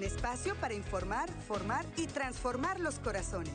[0.00, 3.52] un espacio para informar, formar y transformar los corazones.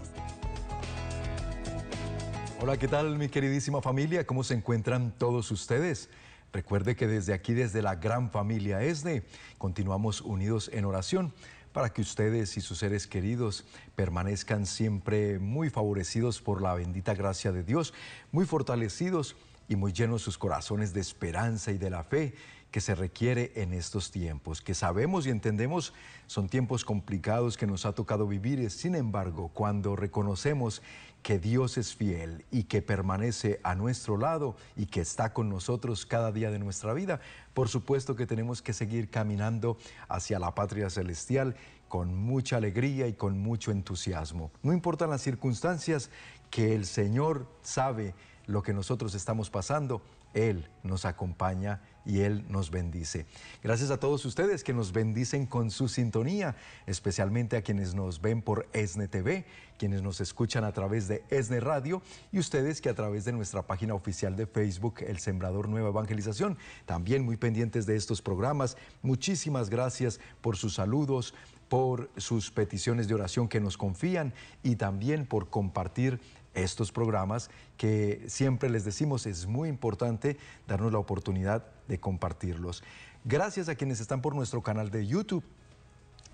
[2.61, 4.27] Hola, ¿qué tal mi queridísima familia?
[4.27, 6.07] ¿Cómo se encuentran todos ustedes?
[6.53, 9.23] Recuerde que desde aquí, desde la gran familia ESNE,
[9.57, 11.33] continuamos unidos en oración
[11.73, 13.65] para que ustedes y sus seres queridos
[13.95, 17.91] permanezcan siempre muy favorecidos por la bendita gracia de Dios,
[18.31, 19.35] muy fortalecidos
[19.67, 22.35] y muy llenos sus corazones de esperanza y de la fe
[22.75, 25.93] que se requiere en estos tiempos, que sabemos y entendemos
[26.27, 28.69] son tiempos complicados que nos ha tocado vivir.
[28.69, 30.81] Sin embargo, cuando reconocemos
[31.23, 36.05] que Dios es fiel y que permanece a nuestro lado y que está con nosotros
[36.05, 37.21] cada día de nuestra vida,
[37.53, 39.77] por supuesto que tenemos que seguir caminando
[40.09, 41.55] hacia la patria celestial
[41.87, 44.51] con mucha alegría y con mucho entusiasmo.
[44.63, 46.09] No importan las circunstancias
[46.49, 48.13] que el Señor sabe
[48.47, 50.01] lo que nosotros estamos pasando,
[50.33, 53.25] Él nos acompaña y Él nos bendice.
[53.63, 56.55] Gracias a todos ustedes que nos bendicen con su sintonía,
[56.85, 59.45] especialmente a quienes nos ven por ESNE TV,
[59.77, 63.63] quienes nos escuchan a través de ESNE Radio y ustedes que a través de nuestra
[63.63, 68.77] página oficial de Facebook, El Sembrador Nueva Evangelización, también muy pendientes de estos programas.
[69.01, 71.33] Muchísimas gracias por sus saludos,
[71.67, 76.19] por sus peticiones de oración que nos confían y también por compartir
[76.53, 82.83] estos programas que siempre les decimos es muy importante darnos la oportunidad de compartirlos.
[83.23, 85.43] Gracias a quienes están por nuestro canal de YouTube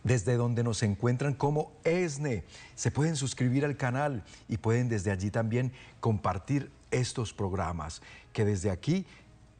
[0.04, 2.44] desde donde nos encuentran como ESNE.
[2.76, 8.02] Se pueden suscribir al canal y pueden desde allí también compartir estos programas
[8.34, 9.06] que desde aquí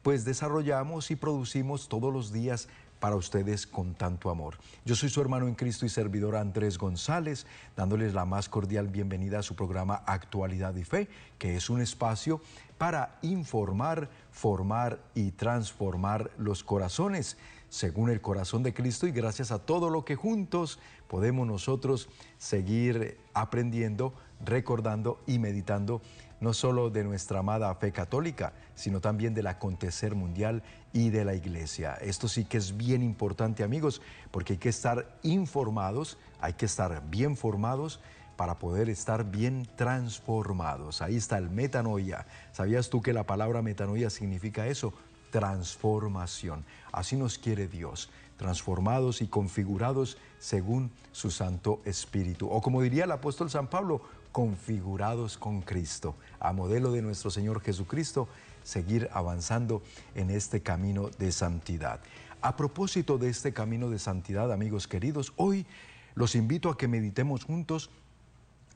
[0.02, 2.68] pues desarrollamos y producimos todos los días
[3.02, 4.58] para ustedes con tanto amor.
[4.84, 9.40] Yo soy su hermano en Cristo y servidor Andrés González, dándoles la más cordial bienvenida
[9.40, 12.40] a su programa Actualidad y Fe, que es un espacio
[12.78, 17.36] para informar, formar y transformar los corazones
[17.68, 22.08] según el corazón de Cristo y gracias a todo lo que juntos podemos nosotros
[22.38, 24.14] seguir aprendiendo,
[24.44, 26.02] recordando y meditando
[26.42, 31.36] no solo de nuestra amada fe católica, sino también del acontecer mundial y de la
[31.36, 31.94] iglesia.
[31.94, 37.08] Esto sí que es bien importante amigos, porque hay que estar informados, hay que estar
[37.08, 38.00] bien formados
[38.36, 41.00] para poder estar bien transformados.
[41.00, 42.26] Ahí está el metanoia.
[42.50, 44.92] ¿Sabías tú que la palabra metanoia significa eso?
[45.30, 46.64] Transformación.
[46.90, 52.50] Así nos quiere Dios, transformados y configurados según su Santo Espíritu.
[52.50, 57.60] O como diría el apóstol San Pablo, configurados con Cristo, a modelo de nuestro Señor
[57.60, 58.28] Jesucristo,
[58.64, 59.82] seguir avanzando
[60.14, 62.00] en este camino de santidad.
[62.40, 65.66] A propósito de este camino de santidad, amigos queridos, hoy
[66.14, 67.90] los invito a que meditemos juntos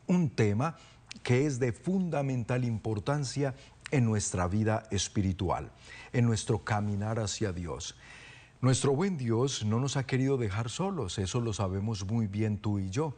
[0.06, 0.76] un tema
[1.22, 3.54] que es de fundamental importancia
[3.90, 5.70] en nuestra vida espiritual,
[6.12, 7.96] en nuestro caminar hacia Dios.
[8.60, 12.78] Nuestro buen Dios no nos ha querido dejar solos, eso lo sabemos muy bien tú
[12.78, 13.14] y yo.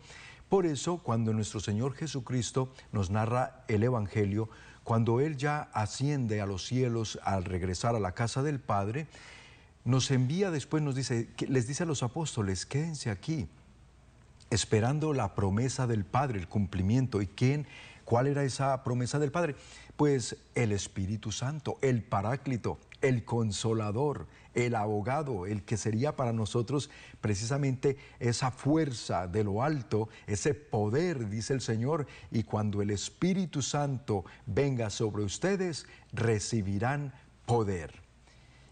[0.48, 4.48] Por eso, cuando nuestro Señor Jesucristo nos narra el Evangelio,
[4.82, 9.06] cuando Él ya asciende a los cielos al regresar a la casa del Padre,
[9.84, 13.48] nos envía después, nos dice, les dice a los apóstoles, quédense aquí,
[14.50, 17.20] esperando la promesa del Padre, el cumplimiento.
[17.20, 17.66] ¿Y quién?
[18.06, 19.54] ¿Cuál era esa promesa del Padre?
[19.98, 26.88] Pues el Espíritu Santo, el Paráclito, el consolador, el abogado, el que sería para nosotros
[27.20, 33.60] precisamente esa fuerza de lo alto, ese poder, dice el Señor, y cuando el Espíritu
[33.60, 37.12] Santo venga sobre ustedes, recibirán
[37.44, 38.00] poder.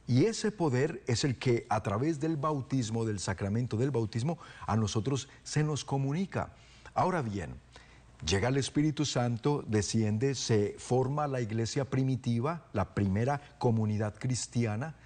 [0.06, 4.76] Y ese poder es el que a través del bautismo, del sacramento del bautismo, a
[4.76, 6.52] nosotros se nos comunica.
[6.94, 7.56] Ahora bien,
[8.24, 14.96] Llega el Espíritu Santo, desciende, se forma la iglesia primitiva, la primera comunidad cristiana,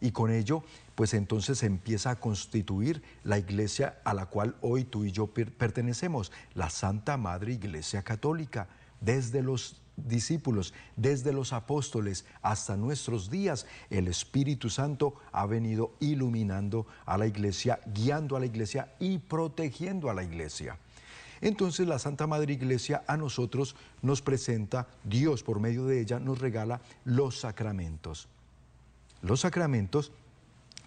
[0.00, 0.62] y con ello,
[0.94, 5.26] pues entonces se empieza a constituir la iglesia a la cual hoy tú y yo
[5.26, 8.68] pertenecemos, la Santa Madre Iglesia Católica,
[9.00, 16.86] desde los discípulos, desde los apóstoles hasta nuestros días, el Espíritu Santo ha venido iluminando
[17.06, 20.78] a la iglesia, guiando a la iglesia y protegiendo a la iglesia.
[21.40, 26.38] Entonces la Santa Madre Iglesia a nosotros nos presenta, Dios por medio de ella nos
[26.38, 28.28] regala los sacramentos.
[29.22, 30.12] Los sacramentos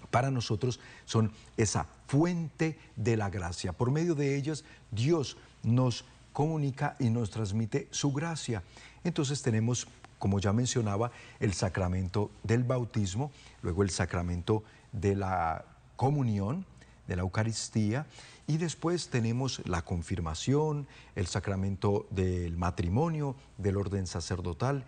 [0.10, 3.74] para nosotros son esa fuente de la gracia.
[3.74, 8.64] Por medio de ellas Dios nos comunica y nos transmite su gracia.
[9.04, 9.88] Entonces tenemos,
[10.20, 13.32] como ya mencionaba, el sacramento del bautismo,
[13.62, 15.66] luego el sacramento de la
[15.96, 16.66] comunión,
[17.12, 18.08] de la Eucaristía,
[18.48, 24.86] y después tenemos la confirmación, el sacramento del matrimonio, del orden sacerdotal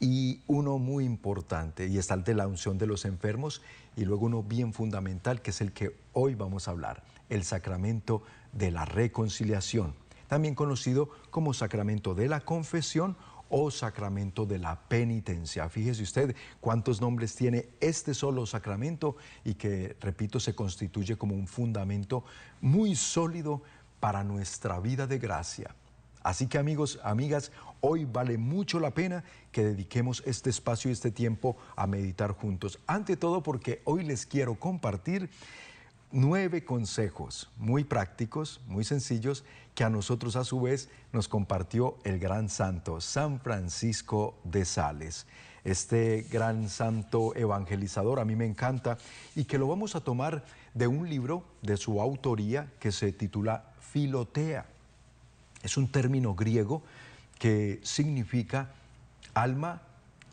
[0.00, 3.60] y uno muy importante, y está el de la unción de los enfermos,
[3.94, 8.22] y luego uno bien fundamental, que es el que hoy vamos a hablar, el sacramento
[8.52, 9.94] de la reconciliación,
[10.28, 13.16] también conocido como sacramento de la confesión
[13.48, 15.68] o sacramento de la penitencia.
[15.68, 21.46] Fíjese usted cuántos nombres tiene este solo sacramento y que, repito, se constituye como un
[21.46, 22.24] fundamento
[22.60, 23.62] muy sólido
[24.00, 25.74] para nuestra vida de gracia.
[26.22, 29.22] Así que amigos, amigas, hoy vale mucho la pena
[29.52, 32.80] que dediquemos este espacio y este tiempo a meditar juntos.
[32.88, 35.30] Ante todo porque hoy les quiero compartir
[36.12, 39.44] nueve consejos muy prácticos, muy sencillos,
[39.74, 45.26] que a nosotros a su vez nos compartió el gran santo San Francisco de Sales.
[45.64, 48.98] Este gran santo evangelizador a mí me encanta
[49.34, 50.44] y que lo vamos a tomar
[50.74, 54.66] de un libro de su autoría que se titula Filotea.
[55.62, 56.82] Es un término griego
[57.38, 58.70] que significa
[59.34, 59.82] alma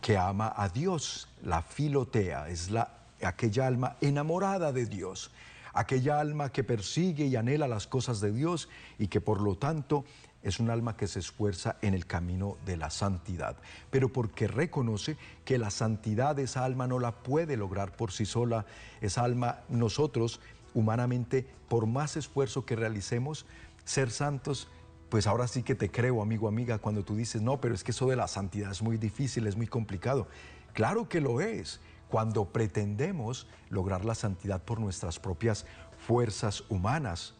[0.01, 1.27] que ama a Dios.
[1.43, 2.91] La filotea es la,
[3.23, 5.31] aquella alma enamorada de Dios,
[5.73, 10.05] aquella alma que persigue y anhela las cosas de Dios y que por lo tanto
[10.43, 13.55] es un alma que se esfuerza en el camino de la santidad,
[13.89, 18.65] pero porque reconoce que la santidad esa alma no la puede lograr por sí sola,
[19.01, 20.41] esa alma nosotros
[20.73, 23.45] humanamente, por más esfuerzo que realicemos,
[23.85, 24.67] ser santos
[25.13, 27.91] pues ahora sí que te creo, amigo, amiga, cuando tú dices, no, pero es que
[27.91, 30.27] eso de la santidad es muy difícil, es muy complicado.
[30.73, 31.79] Claro que lo es,
[32.13, 35.65] cuando pretendemos lograr la santidad por nuestras propias
[35.97, 37.33] fuerzas humanas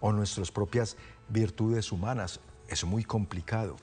[0.00, 0.96] o nuestras propias
[1.28, 3.76] virtudes humanas, es muy complicado.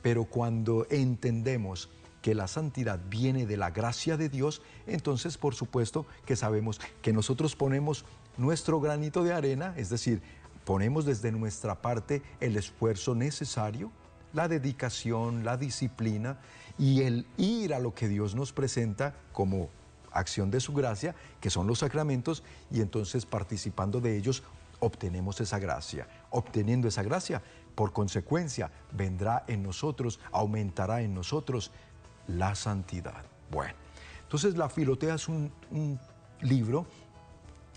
[0.00, 1.90] Pero cuando entendemos
[2.22, 7.12] que la santidad viene de la gracia de Dios, entonces por supuesto que sabemos que
[7.12, 8.06] nosotros ponemos
[8.38, 10.22] nuestro granito de arena, es decir,
[10.64, 13.92] ponemos desde nuestra parte el esfuerzo necesario,
[14.34, 16.38] la dedicación, la disciplina
[16.78, 19.70] y el ir a lo que Dios nos presenta como
[20.12, 24.42] acción de su gracia, que son los sacramentos, y entonces participando de ellos
[24.80, 26.06] obtenemos esa gracia.
[26.30, 27.42] Obteniendo esa gracia,
[27.74, 31.70] por consecuencia, vendrá en nosotros, aumentará en nosotros
[32.26, 33.24] la santidad.
[33.50, 33.74] Bueno,
[34.22, 35.98] entonces la Filotea es un, un
[36.40, 36.86] libro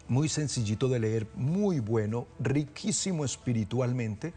[0.07, 4.33] muy sencillito de leer, muy bueno, riquísimo espiritualmente,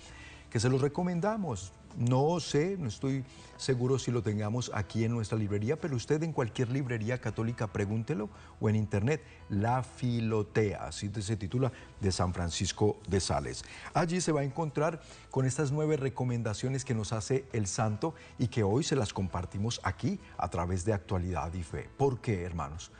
[0.50, 1.72] que se los recomendamos.
[1.96, 3.24] No sé, no estoy
[3.56, 8.30] seguro si lo tengamos aquí en nuestra librería, pero usted en cualquier librería católica pregúntelo
[8.60, 13.64] o en internet, La Filotea, así se titula, de San Francisco de Sales.
[13.92, 18.48] Allí se va a encontrar con estas nueve recomendaciones que nos hace el santo y
[18.48, 21.88] que hoy se las compartimos aquí a través de actualidad y fe.
[21.96, 22.90] ¿Por qué, hermanos?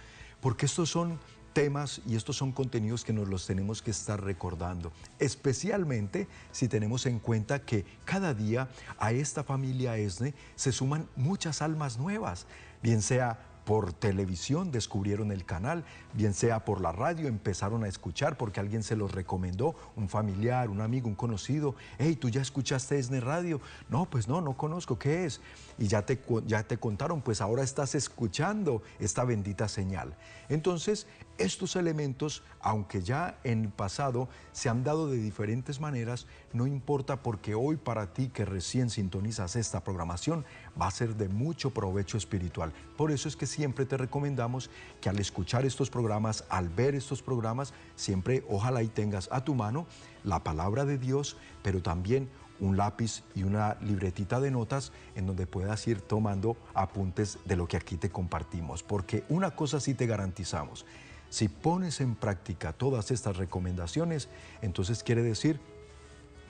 [0.40, 1.18] Porque estos son
[1.52, 7.06] temas y estos son contenidos que nos los tenemos que estar recordando, especialmente si tenemos
[7.06, 8.68] en cuenta que cada día
[8.98, 12.46] a esta familia ESNE se suman muchas almas nuevas,
[12.82, 18.36] bien sea por televisión descubrieron el canal, bien sea por la radio, empezaron a escuchar
[18.36, 21.76] porque alguien se los recomendó, un familiar, un amigo, un conocido.
[21.96, 23.60] Hey, ¿tú ya escuchaste ESNE Radio?
[23.88, 25.40] No, pues no, no conozco, ¿qué es?
[25.78, 30.16] Y ya te, ya te contaron, pues ahora estás escuchando esta bendita señal.
[30.48, 31.06] Entonces,
[31.40, 37.22] estos elementos, aunque ya en el pasado se han dado de diferentes maneras, no importa
[37.22, 40.44] porque hoy para ti que recién sintonizas esta programación
[40.80, 42.72] va a ser de mucho provecho espiritual.
[42.96, 44.70] Por eso es que siempre te recomendamos
[45.00, 49.54] que al escuchar estos programas, al ver estos programas, siempre ojalá y tengas a tu
[49.54, 49.86] mano
[50.22, 52.28] la palabra de Dios, pero también
[52.60, 57.66] un lápiz y una libretita de notas en donde puedas ir tomando apuntes de lo
[57.66, 58.82] que aquí te compartimos.
[58.82, 60.84] Porque una cosa sí te garantizamos,
[61.30, 64.28] si pones en práctica todas estas recomendaciones,
[64.60, 65.58] entonces quiere decir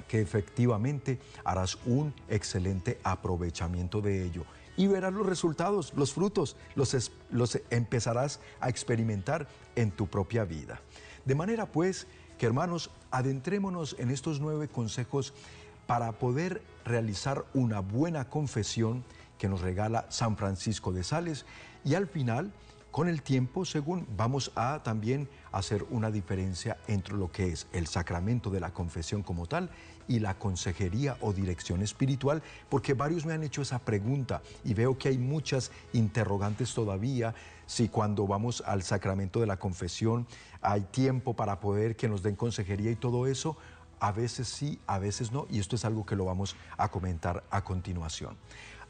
[0.08, 4.44] que efectivamente harás un excelente aprovechamiento de ello
[4.76, 9.46] y verás los resultados, los frutos, los, los empezarás a experimentar
[9.76, 10.80] en tu propia vida.
[11.25, 12.06] De manera pues
[12.38, 15.34] que hermanos, adentrémonos en estos nueve consejos
[15.87, 19.04] para poder realizar una buena confesión
[19.38, 21.44] que nos regala San Francisco de Sales
[21.84, 22.52] y al final
[22.90, 27.87] con el tiempo, según vamos a también hacer una diferencia entre lo que es el
[27.87, 29.70] sacramento de la confesión como tal
[30.09, 34.99] y la consejería o dirección espiritual, porque varios me han hecho esa pregunta y veo
[34.99, 37.35] que hay muchas interrogantes todavía,
[37.66, 40.26] si cuando vamos al sacramento de la confesión
[40.61, 43.56] hay tiempo para poder que nos den consejería y todo eso,
[44.00, 47.44] a veces sí, a veces no, y esto es algo que lo vamos a comentar
[47.50, 48.37] a continuación.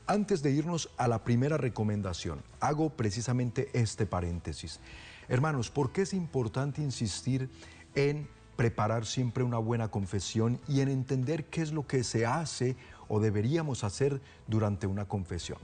[0.06, 4.80] Antes de irnos a la primera recomendación, hago precisamente este paréntesis.
[5.28, 7.48] Hermanos, ¿por qué es importante insistir
[7.94, 12.76] en preparar siempre una buena confesión y en entender qué es lo que se hace
[13.08, 15.58] o deberíamos hacer durante una confesión?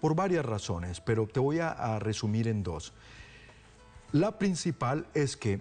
[0.00, 2.92] Por varias razones, pero te voy a, resumir en dos.
[4.12, 5.60] La principal es que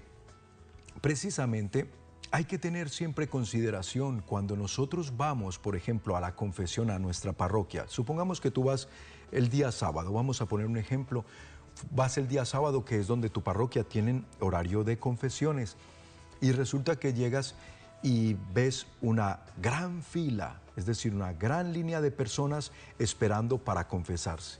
[1.01, 1.89] precisamente
[2.31, 7.33] hay que tener siempre consideración cuando nosotros vamos, por ejemplo, a la confesión a nuestra
[7.33, 7.85] parroquia.
[7.87, 8.87] Supongamos que tú vas
[9.31, 11.25] el día sábado, vamos a poner un ejemplo,
[11.91, 15.77] vas el día sábado que es donde tu parroquia tiene horario de confesiones
[16.41, 17.55] y resulta que llegas
[18.03, 24.59] y ves una gran fila, es decir, una gran línea de personas esperando para confesarse.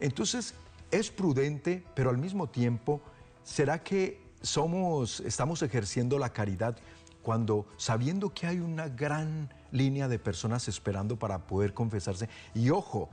[0.00, 0.54] Entonces,
[0.90, 3.00] es prudente, pero al mismo tiempo,
[3.42, 6.76] ¿será que somos, estamos ejerciendo la caridad
[7.22, 12.28] cuando sabiendo que hay una gran línea de personas esperando para poder confesarse?
[12.54, 13.10] Y ojo,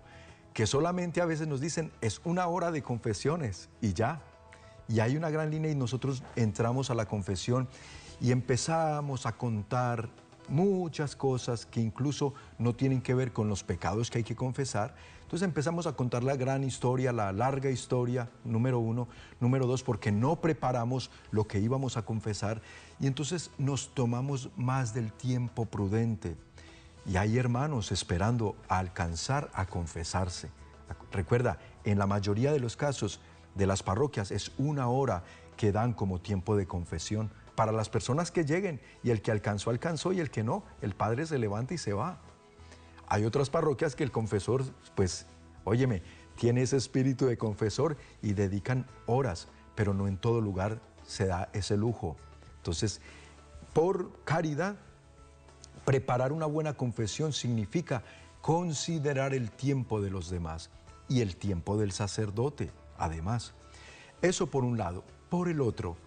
[0.54, 4.22] que solamente a veces nos dicen es una hora de confesiones y ya.
[4.88, 7.68] Y hay una gran línea y nosotros entramos a la confesión
[8.22, 10.10] y empezamos a contar
[10.50, 14.96] muchas cosas que incluso no tienen que ver con los pecados que hay que confesar.
[15.24, 19.08] Entonces empezamos a contar la gran historia, la larga historia, número uno.
[19.40, 22.62] Número dos, porque no preparamos lo que íbamos a confesar
[23.00, 26.38] y entonces nos tomamos más del tiempo prudente.
[27.06, 30.50] Y hay hermanos esperando alcanzar a confesarse.
[31.12, 33.20] Recuerda, en la mayoría de los casos
[33.56, 35.24] de las parroquias es una hora
[35.58, 39.70] que dan como tiempo de confesión para las personas que lleguen y el que alcanzó,
[39.70, 42.20] alcanzó y el que no, el padre se levanta y se va.
[43.08, 44.64] Hay otras parroquias que el confesor,
[44.96, 45.26] pues,
[45.64, 46.02] óyeme,
[46.38, 51.50] tiene ese espíritu de confesor y dedican horas, pero no en todo lugar se da
[51.54, 52.18] ese lujo.
[52.58, 53.00] Entonces,
[53.74, 54.76] por caridad,
[55.86, 58.04] preparar una buena confesión significa
[58.42, 60.70] considerar el tiempo de los demás
[61.08, 63.54] y el tiempo del sacerdote, además.
[64.22, 65.04] Eso por un lado.
[65.30, 65.98] Por el otro,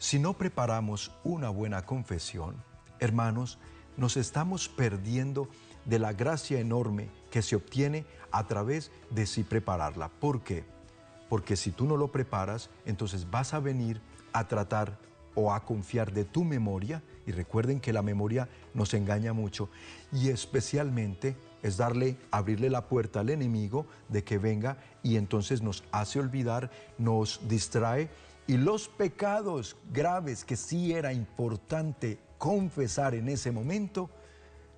[0.00, 2.56] si no preparamos una buena confesión,
[3.00, 3.58] hermanos,
[3.98, 5.46] nos estamos perdiendo
[5.84, 10.08] de la gracia enorme que se obtiene a través de sí prepararla.
[10.08, 10.64] ¿Por qué?
[11.28, 14.00] Porque si tú no lo preparas, entonces vas a venir
[14.32, 14.98] a tratar
[15.34, 19.68] o a confiar de tu memoria, y recuerden que la memoria nos engaña mucho,
[20.12, 25.84] y especialmente es darle, abrirle la puerta al enemigo de que venga y entonces nos
[25.92, 28.08] hace olvidar, nos distrae
[28.50, 34.10] y los pecados graves que sí era importante confesar en ese momento,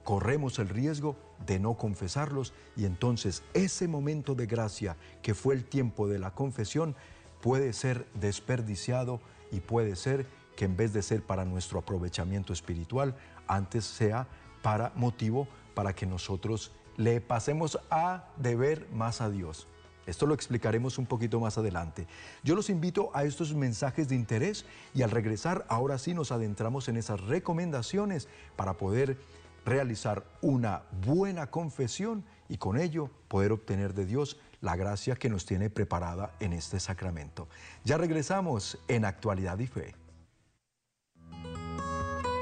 [0.05, 5.65] corremos el riesgo de no confesarlos y entonces ese momento de gracia que fue el
[5.65, 6.95] tiempo de la confesión
[7.41, 13.17] puede ser desperdiciado y puede ser que en vez de ser para nuestro aprovechamiento espiritual,
[13.47, 14.29] antes sea
[14.61, 19.67] para motivo para que nosotros le pasemos a deber más a Dios.
[20.07, 22.07] Esto lo explicaremos un poquito más adelante.
[22.43, 26.89] Yo los invito a estos mensajes de interés y al regresar ahora sí nos adentramos
[26.89, 29.19] en esas recomendaciones para poder
[29.65, 35.47] realizar una buena confesión y con ello poder obtener de Dios la gracia que nos
[35.47, 37.49] tiene preparada en este sacramento.
[37.85, 39.95] Ya regresamos en Actualidad y Fe.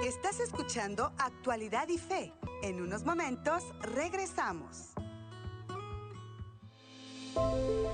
[0.05, 2.33] Estás escuchando Actualidad y Fe.
[2.63, 4.90] En unos momentos regresamos.
[7.37, 7.85] Hola,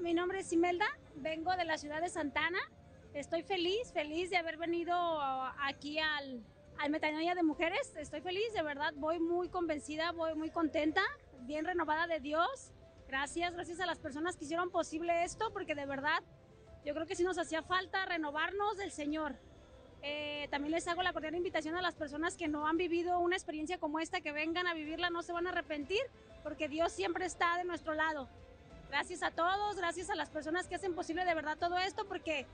[0.00, 0.86] mi nombre es Imelda,
[1.16, 2.58] vengo de la ciudad de Santana.
[3.12, 4.94] Estoy feliz, feliz de haber venido
[5.62, 6.44] aquí al,
[6.78, 7.94] al Metanoia de Mujeres.
[7.96, 11.02] Estoy feliz, de verdad, voy muy convencida, voy muy contenta,
[11.40, 12.72] bien renovada de Dios.
[13.08, 16.22] Gracias, gracias a las personas que hicieron posible esto, porque de verdad
[16.84, 19.36] yo creo que sí nos hacía falta renovarnos del Señor.
[20.02, 23.36] Eh, también les hago la cordial invitación a las personas que no han vivido una
[23.36, 26.02] experiencia como esta, que vengan a vivirla, no se van a arrepentir,
[26.42, 28.28] porque Dios siempre está de nuestro lado.
[28.88, 32.46] Gracias a todos, gracias a las personas que hacen posible de verdad todo esto, porque,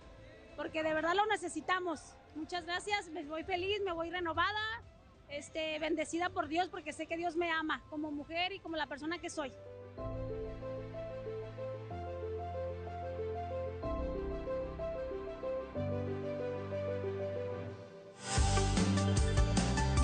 [0.56, 2.14] porque de verdad lo necesitamos.
[2.34, 4.82] Muchas gracias, me voy feliz, me voy renovada,
[5.28, 8.86] este, bendecida por Dios, porque sé que Dios me ama como mujer y como la
[8.86, 9.52] persona que soy.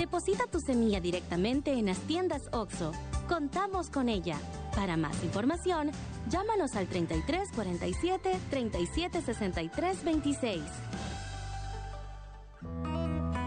[0.08, 2.92] Deposita tu semilla directamente en las tiendas OXO.
[3.28, 4.38] Contamos con ella.
[4.74, 5.90] Para más información,
[6.30, 10.62] llámanos al 33 47 37 63 26.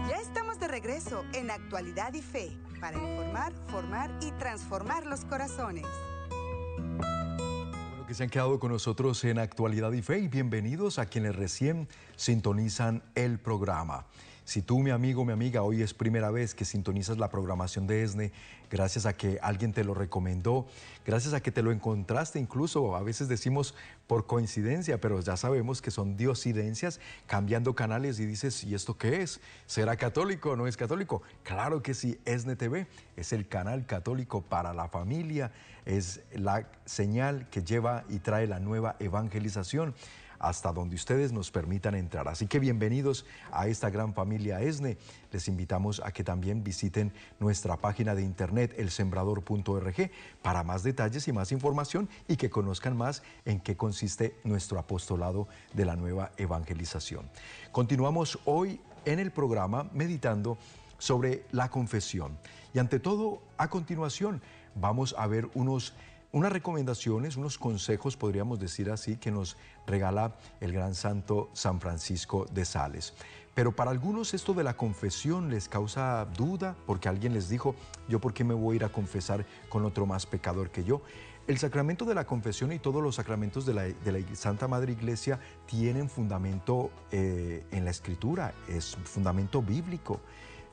[0.08, 5.84] Ya estamos de regreso en Actualidad y Fe para informar, formar y transformar los corazones.
[6.28, 11.34] Bueno, que se han quedado con nosotros en Actualidad y Fe y bienvenidos a quienes
[11.34, 14.06] recién sintonizan el programa.
[14.44, 18.02] Si tú, mi amigo, mi amiga, hoy es primera vez que sintonizas la programación de
[18.02, 18.32] ESNE,
[18.70, 20.66] gracias a que alguien te lo recomendó,
[21.06, 23.74] gracias a que te lo encontraste incluso, a veces decimos
[24.08, 29.22] por coincidencia, pero ya sabemos que son diosidencias cambiando canales y dices, ¿y esto qué
[29.22, 29.40] es?
[29.66, 31.22] ¿Será católico o no es católico?
[31.44, 35.52] Claro que sí, ESNE TV es el canal católico para la familia,
[35.86, 39.94] es la señal que lleva y trae la nueva evangelización
[40.42, 42.28] hasta donde ustedes nos permitan entrar.
[42.28, 44.98] Así que bienvenidos a esta gran familia ESNE.
[45.30, 50.10] Les invitamos a que también visiten nuestra página de internet elsembrador.org
[50.42, 55.46] para más detalles y más información y que conozcan más en qué consiste nuestro apostolado
[55.72, 57.30] de la nueva evangelización.
[57.70, 60.58] Continuamos hoy en el programa meditando
[60.98, 62.36] sobre la confesión.
[62.74, 64.42] Y ante todo, a continuación,
[64.74, 65.94] vamos a ver unos
[66.32, 72.46] unas recomendaciones, unos consejos, podríamos decir así, que nos regala el gran santo San Francisco
[72.52, 73.12] de Sales.
[73.54, 77.74] Pero para algunos esto de la confesión les causa duda, porque alguien les dijo,
[78.08, 81.02] yo por qué me voy a ir a confesar con otro más pecador que yo.
[81.46, 86.08] El sacramento de la confesión y todos los sacramentos de la, Santa Madre Iglesia tienen
[86.08, 90.20] fundamento eh, en la Escritura, es fundamento bíblico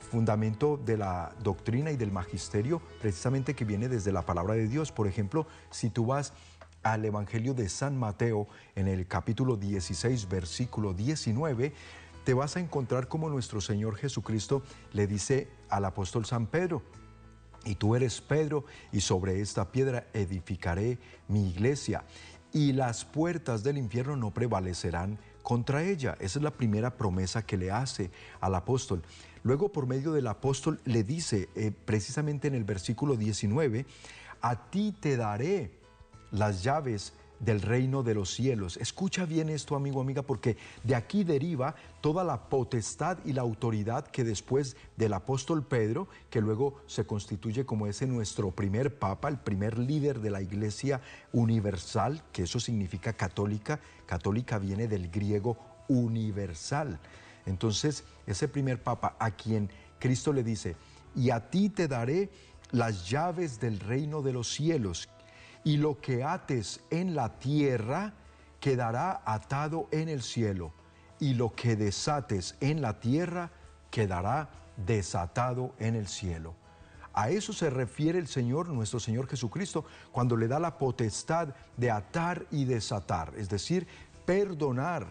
[0.00, 4.90] fundamento de la doctrina y del magisterio precisamente que viene desde la palabra de Dios.
[4.90, 6.32] Por ejemplo, si tú vas
[6.82, 11.72] al Evangelio de San Mateo en el capítulo 16, versículo 19,
[12.24, 16.82] te vas a encontrar como nuestro Señor Jesucristo le dice al apóstol San Pedro,
[17.64, 22.04] y tú eres Pedro, y sobre esta piedra edificaré mi iglesia,
[22.52, 26.16] y las puertas del infierno no prevalecerán contra ella.
[26.20, 29.02] Esa es la primera promesa que le hace al apóstol.
[29.42, 33.86] Luego, por medio del apóstol, le dice eh, precisamente en el versículo 19,
[34.40, 35.70] a ti te daré
[36.30, 38.76] las llaves del reino de los cielos.
[38.76, 44.06] Escucha bien esto, amigo, amiga, porque de aquí deriva toda la potestad y la autoridad
[44.06, 49.38] que después del apóstol Pedro, que luego se constituye como ese nuestro primer papa, el
[49.38, 51.00] primer líder de la iglesia
[51.32, 55.56] universal, que eso significa católica, católica viene del griego
[55.88, 57.00] universal.
[57.46, 60.76] Entonces, ese primer papa a quien Cristo le dice,
[61.14, 62.30] y a ti te daré
[62.70, 65.08] las llaves del reino de los cielos,
[65.64, 68.14] y lo que ates en la tierra
[68.60, 70.72] quedará atado en el cielo,
[71.18, 73.50] y lo que desates en la tierra
[73.90, 76.54] quedará desatado en el cielo.
[77.12, 81.90] A eso se refiere el Señor, nuestro Señor Jesucristo, cuando le da la potestad de
[81.90, 83.86] atar y desatar, es decir,
[84.24, 85.08] perdonar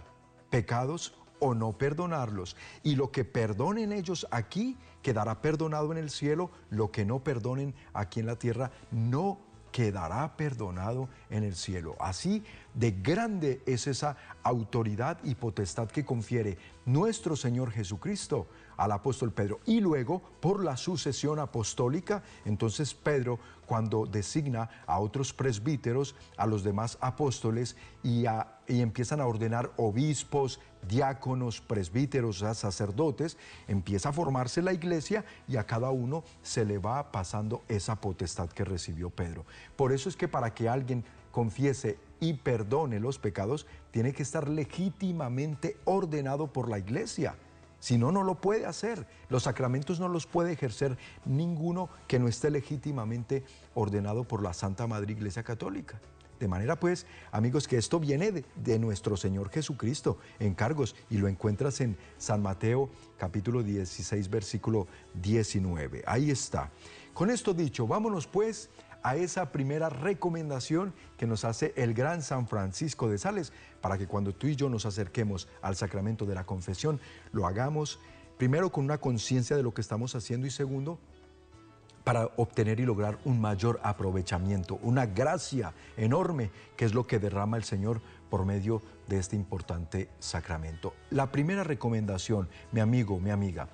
[0.49, 2.55] pecados o no perdonarlos.
[2.83, 7.73] Y lo que perdonen ellos aquí quedará perdonado en el cielo, lo que no perdonen
[7.93, 9.39] aquí en la tierra no
[9.71, 11.95] quedará perdonado en el cielo.
[11.99, 18.47] Así de grande es esa autoridad y potestad que confiere nuestro Señor Jesucristo
[18.79, 19.59] al apóstol Pedro.
[19.65, 26.63] Y luego, por la sucesión apostólica, entonces Pedro, cuando designa a otros presbíteros, a los
[26.63, 28.25] demás apóstoles, y,
[28.67, 33.37] empiezan a ordenar obispos, diáconos, presbíteros, sacerdotes,
[33.67, 38.49] empieza a formarse la iglesia y a cada uno se le va pasando esa potestad
[38.49, 39.45] que recibió Pedro.
[39.75, 44.47] Por eso es que para que alguien confiese y perdone los pecados, tiene que estar
[44.47, 47.35] legítimamente ordenado por la iglesia.
[47.79, 49.07] Si no, no lo puede hacer.
[49.29, 54.87] Los sacramentos no los puede ejercer ninguno que no esté legítimamente ordenado por la Santa
[54.87, 55.99] Madre Iglesia Católica.
[56.39, 61.27] De manera pues, amigos, que esto viene de, nuestro Señor Jesucristo en cargos y lo
[61.27, 66.03] encuentras en San Mateo capítulo 16 versículo 19.
[66.07, 66.71] Ahí está.
[67.13, 68.69] Con esto dicho, vámonos pues
[69.03, 74.07] a esa primera recomendación que nos hace el gran San Francisco de Sales para que
[74.07, 76.99] cuando tú y yo nos acerquemos al sacramento de la confesión,
[77.31, 77.99] lo hagamos
[78.37, 80.99] primero con una conciencia de lo que estamos haciendo y segundo,
[82.03, 87.57] para obtener y lograr un mayor aprovechamiento, una gracia enorme que es lo que derrama
[87.57, 90.93] el Señor por medio de este importante sacramento.
[91.11, 93.67] La primera recomendación, mi amigo, mi amiga,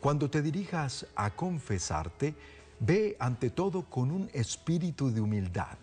[0.00, 2.34] cuando te dirijas a confesarte,
[2.80, 5.78] Ve ante todo con un espíritu de humildad.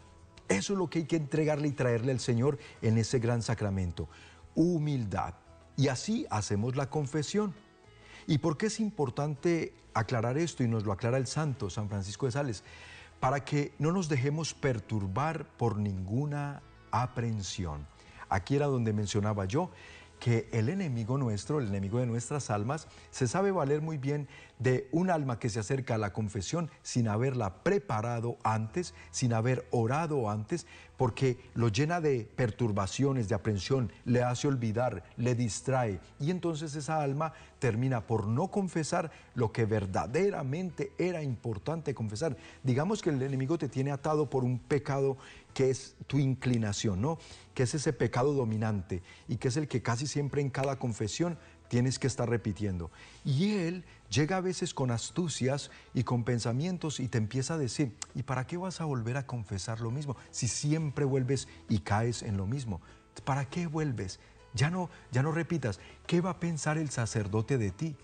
[0.48, 4.08] Eso es lo que hay que entregarle y traerle al Señor en ese gran sacramento.
[4.56, 5.34] Humildad.
[5.78, 7.54] Y así hacemos la confesión.
[8.28, 10.64] ¿Y por qué es importante aclarar esto?
[10.64, 12.64] Y nos lo aclara el santo San Francisco de Sales.
[13.20, 17.88] Para que no nos dejemos perturbar por ninguna aprensión.
[18.30, 19.72] Aquí era donde mencionaba yo
[20.24, 24.88] que el enemigo nuestro, el enemigo de nuestras almas, se sabe valer muy bien de
[24.94, 30.30] un alma que se acerca a la confesión sin haberla preparado antes, sin haber orado
[30.30, 36.74] antes, porque lo llena de perturbaciones, de aprensión, le hace olvidar, le distrae y entonces
[36.76, 42.38] esa alma termina por no confesar lo que verdaderamente era importante confesar.
[42.64, 45.18] Digamos que el enemigo te tiene atado por un pecado
[45.54, 47.20] que es tu inclinación, ¿no?
[47.54, 51.38] Que es ese pecado dominante y que es el que casi siempre en cada confesión
[51.68, 52.92] tienes que estar repitiendo.
[53.26, 57.96] Y él llega a veces con astucias y con pensamientos y te empieza a decir,
[58.14, 62.22] ¿y para qué vas a volver a confesar lo mismo si siempre vuelves y caes
[62.22, 62.82] en lo mismo?
[63.26, 64.20] ¿Para qué vuelves?
[64.54, 65.80] Ya no, ya no repitas.
[66.06, 67.96] ¿Qué va a pensar el sacerdote de ti?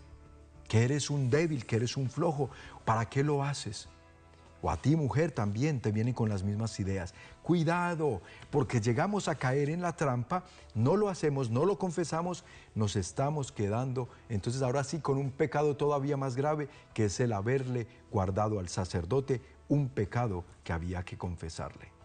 [0.68, 2.50] Que eres un débil, que eres un flojo.
[2.86, 3.90] ¿Para qué lo haces?
[4.62, 7.14] O a ti mujer también te vienen con las mismas ideas.
[7.44, 10.44] Cuidado, porque llegamos a caer en la trampa,
[10.76, 12.44] no lo hacemos, no lo confesamos,
[12.76, 17.34] nos estamos quedando, entonces ahora sí con un pecado todavía más grave, que es el
[17.34, 22.00] haberle guardado al sacerdote un pecado que había que confesarle.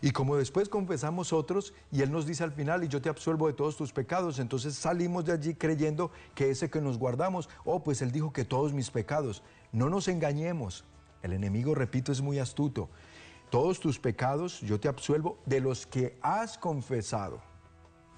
[0.00, 3.46] Y como después confesamos otros y Él nos dice al final, y yo te absuelvo
[3.46, 7.82] de todos tus pecados, entonces salimos de allí creyendo que ese que nos guardamos, oh,
[7.82, 9.42] pues Él dijo que todos mis pecados.
[9.72, 10.84] No nos engañemos,
[11.22, 12.88] el enemigo, repito, es muy astuto.
[13.50, 17.40] Todos tus pecados yo te absuelvo de los que has confesado.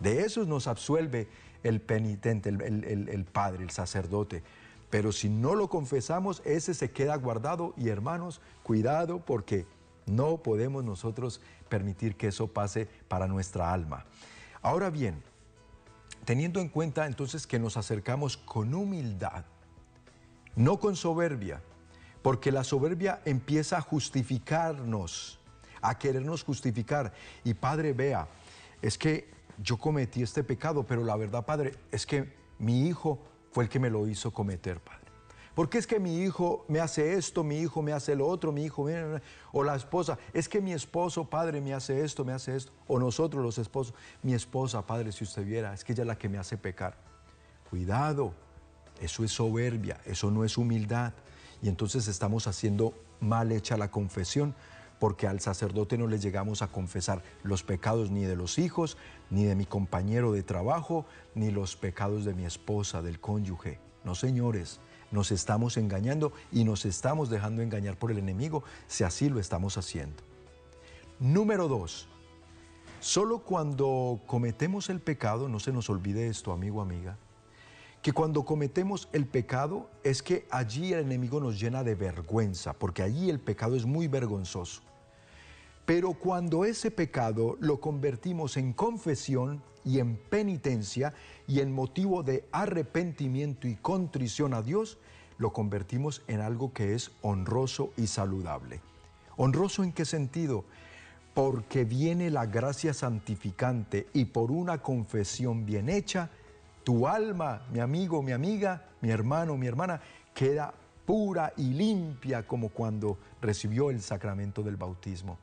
[0.00, 1.28] De esos nos absuelve
[1.62, 4.42] el penitente, el, Padre, el sacerdote.
[4.88, 9.66] Pero si no lo confesamos, ese se queda guardado y hermanos, cuidado porque
[10.06, 14.04] no podemos nosotros permitir que eso pase para nuestra alma.
[14.62, 15.22] Ahora bien,
[16.24, 19.44] teniendo en cuenta entonces que nos acercamos con humildad,
[20.56, 21.62] no con soberbia,
[22.22, 25.38] porque la soberbia empieza a justificarnos,
[25.80, 27.12] a querernos justificar.
[27.44, 28.28] Y Padre, vea,
[28.82, 29.30] es que
[29.62, 33.18] yo cometí este pecado, pero la verdad, Padre, es que mi hijo
[33.52, 35.00] fue el que me lo hizo cometer, Padre.
[35.54, 38.64] Porque es que mi hijo me hace esto, mi hijo me hace lo otro, mi
[38.64, 38.86] hijo,
[39.52, 42.98] o la esposa, es que mi esposo, padre, me hace esto, me hace esto, o
[42.98, 46.28] nosotros los esposos, mi esposa, padre, si usted viera, es que ella es la que
[46.28, 46.96] me hace pecar.
[47.68, 48.32] Cuidado,
[49.00, 51.12] eso es soberbia, eso no es humildad
[51.62, 54.54] y entonces estamos haciendo mal hecha la confesión
[54.98, 58.98] porque al sacerdote no le llegamos a confesar los pecados ni de los hijos,
[59.30, 63.78] ni de mi compañero de trabajo, ni los pecados de mi esposa, del cónyuge.
[64.04, 64.78] No, señores,
[65.10, 69.78] nos estamos engañando y nos estamos dejando engañar por el enemigo si así lo estamos
[69.78, 70.22] haciendo.
[71.18, 72.06] Número dos,
[73.00, 77.16] solo cuando cometemos el pecado, no se nos olvide esto, amigo, amiga,
[78.02, 83.02] que cuando cometemos el pecado es que allí el enemigo nos llena de vergüenza, porque
[83.02, 84.82] allí el pecado es muy vergonzoso.
[85.84, 91.12] Pero cuando ese pecado lo convertimos en confesión y en penitencia
[91.46, 94.98] y en motivo de arrepentimiento y contrición a Dios,
[95.36, 98.80] lo convertimos en algo que es honroso y saludable.
[99.36, 100.64] ¿Honroso en qué sentido?
[101.34, 106.30] Porque viene la gracia santificante y por una confesión bien hecha,
[106.84, 110.00] tu alma, mi amigo, mi amiga, mi hermano, mi hermana,
[110.34, 110.72] queda
[111.06, 115.38] pura y limpia como cuando recibió el sacramento del bautismo,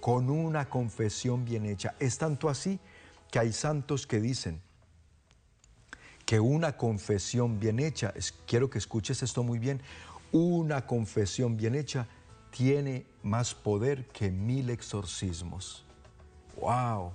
[0.00, 1.94] con una confesión bien hecha.
[1.98, 2.78] Es tanto así
[3.30, 4.60] que hay santos que dicen
[6.26, 8.12] que una confesión bien hecha,
[8.46, 9.80] quiero que escuches esto muy bien,
[10.32, 12.06] una confesión bien hecha
[12.50, 15.84] tiene más poder que mil exorcismos.
[16.60, 17.12] ¡Wow!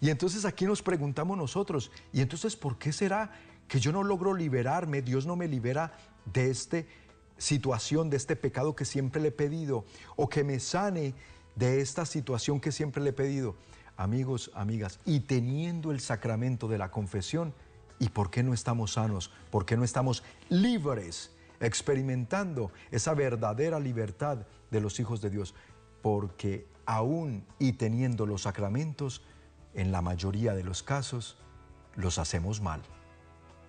[0.00, 3.32] Y entonces aquí nos preguntamos nosotros, ¿y entonces por qué será
[3.68, 5.92] que yo no logro liberarme, Dios no me libera
[6.32, 6.84] de esta
[7.36, 9.84] situación, de este pecado que siempre le he pedido,
[10.16, 11.14] o que me sane
[11.54, 13.56] de esta situación que siempre le he pedido?
[13.96, 17.52] Amigos, amigas, y teniendo el sacramento de la confesión,
[17.98, 19.30] ¿y por qué no estamos sanos?
[19.50, 25.54] ¿Por qué no estamos libres, experimentando esa verdadera libertad de los hijos de Dios?
[26.00, 29.22] Porque aún y teniendo los sacramentos,
[29.74, 31.36] en la mayoría de los casos
[31.96, 32.82] los hacemos mal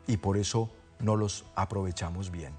[0.07, 2.53] y por eso no los aprovechamos bien.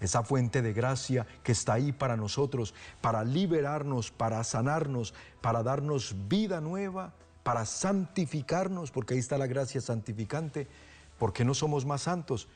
[0.00, 6.16] Esa fuente de gracia que está ahí para nosotros, para liberarnos, para sanarnos, para darnos
[6.28, 7.12] vida nueva,
[7.44, 10.66] para santificarnos, porque ahí está la gracia santificante,
[11.18, 12.48] porque no somos más santos.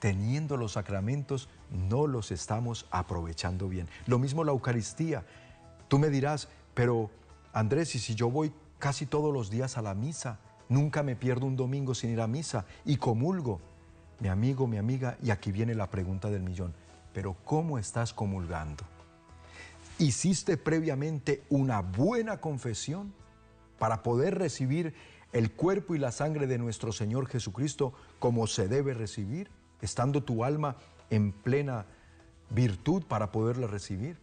[0.00, 3.88] Teniendo los sacramentos, no los estamos aprovechando bien.
[4.06, 5.24] Lo mismo la Eucaristía.
[5.88, 7.10] Tú me dirás, pero
[7.52, 10.40] Andrés, y si yo voy casi todos los días a la misa.
[10.68, 13.60] Nunca me pierdo un domingo sin ir a misa y comulgo.
[14.18, 16.74] Mi amigo, mi amiga, y aquí viene la pregunta del millón.
[17.12, 18.84] Pero ¿cómo estás comulgando?
[19.98, 23.12] ¿Hiciste previamente una buena confesión
[23.78, 24.94] para poder recibir
[25.32, 30.44] el cuerpo y la sangre de nuestro Señor Jesucristo como se debe recibir, estando tu
[30.44, 30.76] alma
[31.10, 31.86] en plena
[32.50, 34.18] virtud para poderla recibir?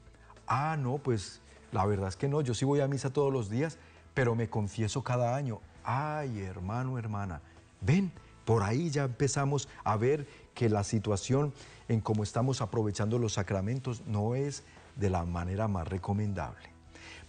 [0.48, 1.42] Ah, no, pues
[1.74, 3.78] La verdad es que no, yo sí voy a misa todos los días,
[4.18, 5.62] pero me confieso cada año.
[5.84, 7.40] Ay, hermano, hermana,
[7.82, 8.12] ven,
[8.46, 11.54] por ahí ya empezamos a ver que la situación
[11.88, 14.64] en cómo estamos aprovechando los sacramentos no es
[14.96, 16.68] de la manera más recomendable.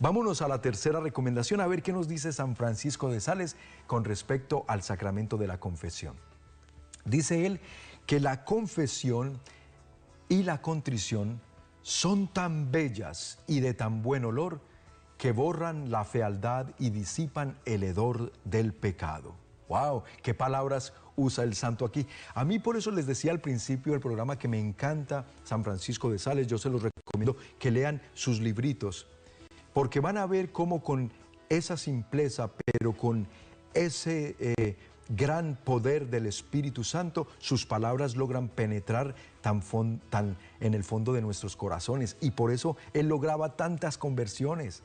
[0.00, 4.06] Vámonos a la tercera recomendación a ver qué nos dice San Francisco de Sales con
[4.06, 6.16] respecto al sacramento de la confesión.
[7.04, 7.60] Dice él
[8.06, 9.38] que la confesión
[10.30, 11.38] y la contrición
[11.82, 14.62] son tan bellas y de tan buen olor
[15.18, 19.34] que borran la fealdad y disipan el hedor del pecado.
[19.68, 20.04] ¡Wow!
[20.22, 22.06] ¡Qué palabras usa el santo aquí!
[22.34, 26.10] A mí por eso les decía al principio del programa que me encanta San Francisco
[26.10, 26.46] de Sales.
[26.46, 29.08] Yo se los recomiendo que lean sus libritos,
[29.74, 31.12] porque van a ver cómo con
[31.48, 33.26] esa simpleza, pero con
[33.74, 34.76] ese eh,
[35.08, 39.62] gran poder del Espíritu Santo, sus palabras logran penetrar tan,
[40.10, 42.16] tan en el fondo de nuestros corazones.
[42.20, 44.84] Y por eso Él lograba tantas conversiones.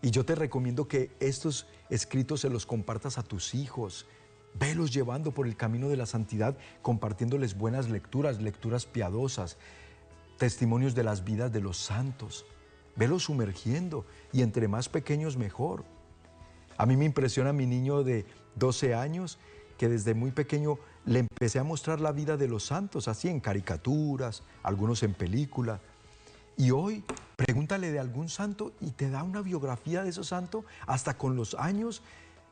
[0.00, 4.06] Y yo te recomiendo que estos escritos se los compartas a tus hijos.
[4.54, 9.56] Velos llevando por el camino de la santidad, compartiéndoles buenas lecturas, lecturas piadosas,
[10.38, 12.46] testimonios de las vidas de los santos.
[12.94, 15.84] Velos sumergiendo y entre más pequeños mejor.
[16.76, 19.38] A mí me impresiona mi niño de 12 años
[19.78, 23.40] que desde muy pequeño le empecé a mostrar la vida de los santos, así en
[23.40, 25.80] caricaturas, algunos en película.
[26.56, 27.04] Y hoy
[27.38, 31.54] pregúntale de algún santo y te da una biografía de ese santo, hasta con los
[31.54, 32.02] años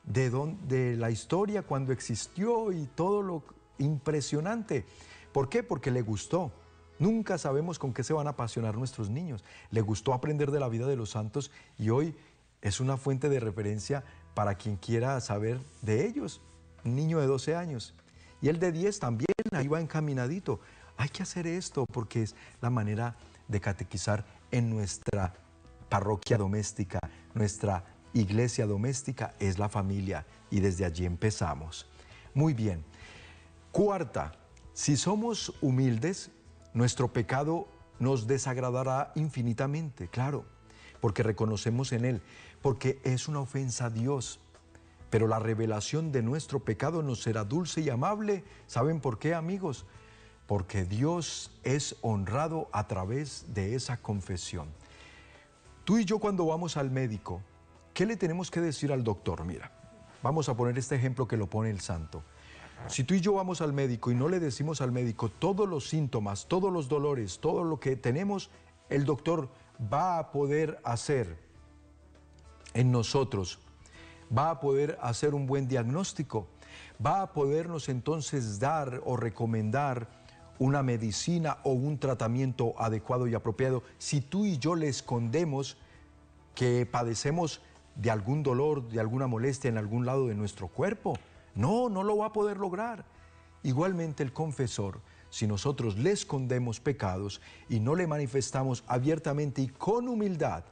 [0.05, 0.31] de,
[0.69, 3.43] de la historia, cuando existió y todo lo
[3.79, 4.87] impresionante.
[5.33, 5.65] ¿Por qué?
[5.65, 6.53] Porque le gustó.
[7.01, 9.43] Nunca sabemos con qué se van a apasionar nuestros niños.
[9.73, 12.15] Le gustó aprender de la vida de los santos y hoy
[12.63, 16.41] es una fuente de referencia para quien quiera saber de ellos.
[16.85, 17.93] Un niño de 12 años.
[18.41, 20.61] Y el de 10 también, ahí va encaminadito.
[20.97, 23.17] Hay que hacer esto porque es la manera
[23.49, 25.35] de catequizar en nuestra
[25.89, 27.01] parroquia doméstica,
[27.35, 31.87] nuestra iglesia doméstica es la familia y desde allí empezamos.
[32.35, 32.85] Muy bien.
[33.73, 34.33] Cuarta,
[34.73, 36.31] si somos humildes,
[36.75, 40.45] nuestro pecado nos desagradará infinitamente, claro,
[41.01, 42.23] porque reconocemos en él
[42.67, 44.41] porque es una ofensa a Dios.
[45.09, 48.43] Pero la revelación de nuestro pecado nos será dulce y amable.
[48.67, 49.87] ¿Saben por qué, amigos?
[50.47, 54.69] Porque Dios es honrado a través de esa confesión.
[55.85, 57.43] Tú y yo cuando vamos al médico,
[57.95, 59.45] ¿qué le tenemos que decir al doctor?
[59.45, 59.73] Mira,
[60.23, 62.23] vamos a poner este ejemplo que lo pone el santo.
[62.89, 65.89] Si tú y yo vamos al médico y no le decimos al médico todos los
[65.89, 68.51] síntomas, todos los dolores, todo lo que tenemos,
[68.89, 69.49] el doctor
[69.93, 71.39] va a poder hacer
[72.75, 73.59] en nosotros,
[74.37, 76.47] va a poder hacer un buen diagnóstico,
[77.05, 80.09] va a podernos entonces dar o recomendar
[80.59, 85.77] una medicina o un tratamiento adecuado y apropiado si tú y yo le escondemos
[86.55, 87.61] que padecemos
[87.95, 91.19] de algún dolor, de alguna molestia en algún lado de nuestro cuerpo.
[91.55, 93.05] No, no lo va a poder lograr.
[93.63, 100.09] Igualmente el confesor, si nosotros le escondemos pecados y no le manifestamos abiertamente y con
[100.09, 100.65] humildad,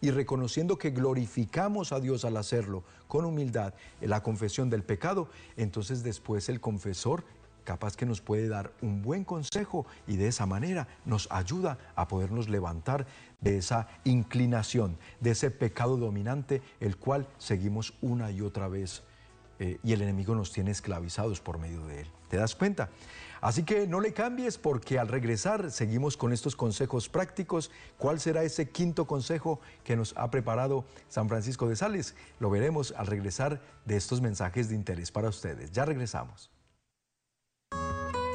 [0.00, 5.28] y reconociendo que glorificamos a Dios al hacerlo con humildad en la confesión del pecado,
[5.56, 7.24] entonces después el confesor
[7.64, 12.08] capaz que nos puede dar un buen consejo y de esa manera nos ayuda a
[12.08, 13.06] podernos levantar
[13.40, 19.02] de esa inclinación, de ese pecado dominante, el cual seguimos una y otra vez
[19.60, 22.06] eh, y el enemigo nos tiene esclavizados por medio de él.
[22.28, 22.88] ¿Te das cuenta?
[23.42, 27.70] Así que no le cambies porque al regresar seguimos con estos consejos prácticos.
[27.98, 32.14] ¿Cuál será ese quinto consejo que nos ha preparado San Francisco de Sales?
[32.38, 35.72] Lo veremos al regresar de estos mensajes de interés para ustedes.
[35.72, 36.50] Ya regresamos.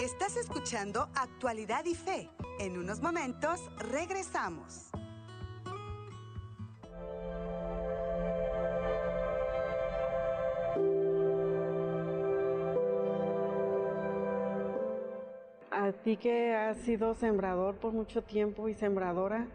[0.06, 2.30] Estás escuchando Actualidad y Fe.
[2.60, 4.92] En unos momentos regresamos.
[15.72, 19.48] A ti que has sido sembrador por mucho tiempo y sembradora,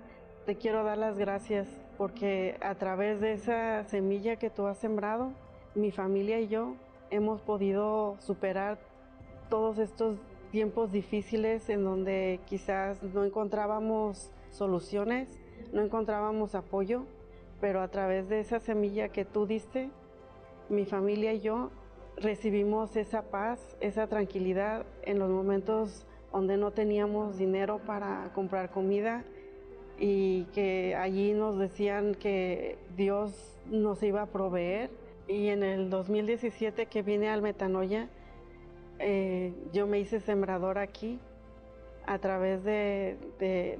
[0.46, 5.32] te quiero dar las gracias porque a través de esa semilla que tú has sembrado,
[5.76, 6.74] mi familia y yo
[7.10, 8.89] hemos podido superar
[9.50, 10.16] todos estos
[10.50, 15.38] tiempos difíciles en donde quizás no encontrábamos soluciones,
[15.72, 17.04] no encontrábamos apoyo,
[17.60, 19.90] pero a través de esa semilla que tú diste,
[20.68, 21.70] mi familia y yo
[22.16, 29.24] recibimos esa paz, esa tranquilidad en los momentos donde no teníamos dinero para comprar comida
[29.98, 34.90] y que allí nos decían que Dios nos iba a proveer.
[35.28, 38.08] Y en el 2017 que vine al Metanoia,
[39.00, 41.18] eh, yo me hice sembrador aquí
[42.06, 43.16] a través de,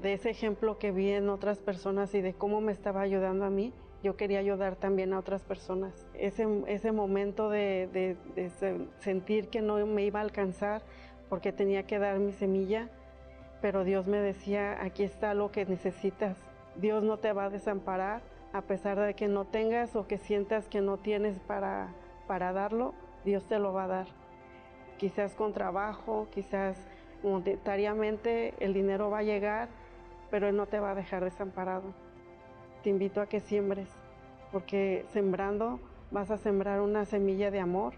[0.03, 3.73] ese ejemplo que vi en otras personas y de cómo me estaba ayudando a mí,
[4.03, 6.07] yo quería ayudar también a otras personas.
[6.13, 8.15] Ese, momento de,
[8.99, 10.81] sentir que no me iba a alcanzar
[11.29, 12.89] porque tenía que dar mi semilla,
[13.61, 16.37] pero Dios me decía, aquí está lo que necesitas.
[16.77, 18.21] Dios no te va a desamparar
[18.53, 21.93] a pesar de que no tengas o que sientas que no tienes para,
[22.27, 24.20] para darlo, Dios te lo va a dar.
[25.01, 26.77] Quizás con trabajo, quizás
[27.23, 29.67] monetariamente el dinero va a llegar,
[30.29, 31.91] pero Él no te va a dejar desamparado.
[32.83, 33.89] Te invito a que siembres,
[34.51, 35.79] porque sembrando
[36.11, 37.95] vas a sembrar una semilla de amor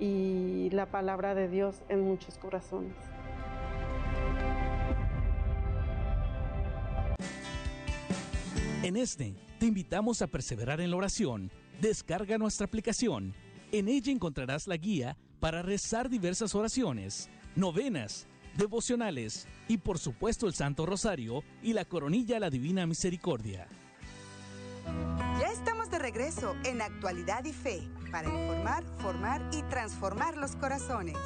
[0.00, 2.96] y la palabra de Dios en muchos corazones.
[8.82, 11.48] En este, te invitamos a perseverar en la oración.
[11.80, 13.34] Descarga nuestra aplicación.
[13.70, 18.26] En ella encontrarás la guía para rezar diversas oraciones, novenas,
[18.56, 23.66] devocionales y por supuesto el Santo Rosario y la coronilla a la Divina Misericordia.
[25.38, 31.16] Ya estamos de regreso en Actualidad y Fe para informar, formar y transformar los corazones.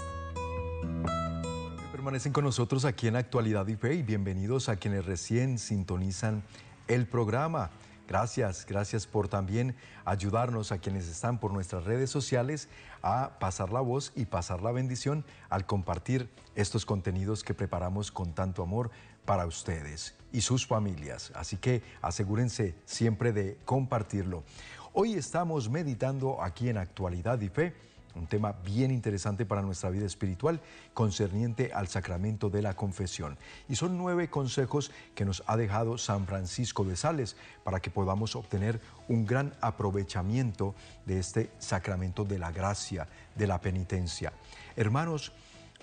[1.90, 6.44] Permanecen con nosotros aquí en Actualidad y Fe y bienvenidos a quienes recién sintonizan
[6.86, 7.70] el programa.
[8.06, 12.68] Gracias, gracias por también ayudarnos a quienes están por nuestras redes sociales
[13.02, 18.34] a pasar la voz y pasar la bendición al compartir estos contenidos que preparamos con
[18.34, 18.90] tanto amor
[19.24, 21.32] para ustedes y sus familias.
[21.34, 24.44] Así que asegúrense siempre de compartirlo.
[24.92, 27.74] Hoy estamos meditando aquí en Actualidad y Fe
[28.14, 30.60] un tema bien interesante para nuestra vida espiritual
[30.92, 33.36] concerniente al sacramento de la confesión.
[33.68, 38.36] Y son nueve consejos que nos ha dejado San Francisco de Sales para que podamos
[38.36, 40.74] obtener un gran aprovechamiento
[41.06, 44.32] de este sacramento de la gracia, de la penitencia.
[44.76, 45.32] Hermanos,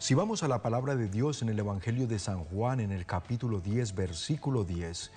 [0.02, 3.06] si vamos a la palabra de Dios en el Evangelio de San Juan, en el
[3.06, 5.12] capítulo 10, versículo 10,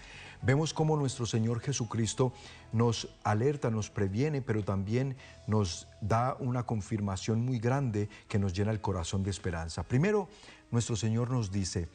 [0.45, 2.33] vemos cómo nuestro Señor Jesucristo
[2.73, 8.71] nos alerta, nos previene, pero también nos da una confirmación muy grande que nos llena
[8.71, 9.83] el corazón de esperanza.
[9.83, 10.29] Primero,
[10.71, 11.89] nuestro Señor nos dice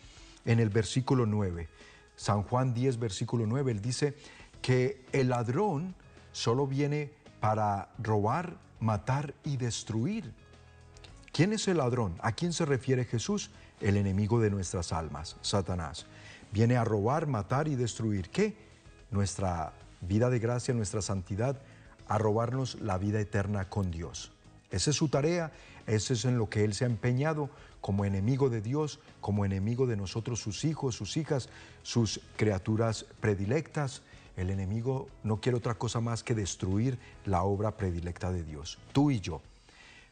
[0.45, 1.69] en el versículo 9,
[2.15, 4.15] San Juan 10, versículo 9, Él dice
[4.61, 5.95] que el ladrón
[6.31, 10.33] solo viene para robar, matar y destruir.
[11.31, 12.15] ¿Quién es el ladrón?
[12.21, 13.51] ¿A quién se refiere Jesús?
[13.79, 16.05] El enemigo de nuestras almas, Satanás.
[16.51, 18.29] Viene a robar, matar y destruir.
[18.29, 18.55] ¿Qué?
[19.11, 21.61] Nuestra vida de gracia, nuestra santidad,
[22.07, 24.31] a robarnos la vida eterna con Dios.
[24.71, 25.51] Esa es su tarea,
[25.87, 27.49] ese es en lo que Él se ha empeñado
[27.81, 31.49] como enemigo de Dios, como enemigo de nosotros, sus hijos, sus hijas,
[31.83, 34.01] sus criaturas predilectas.
[34.35, 39.11] El enemigo no quiere otra cosa más que destruir la obra predilecta de Dios, tú
[39.11, 39.41] y yo.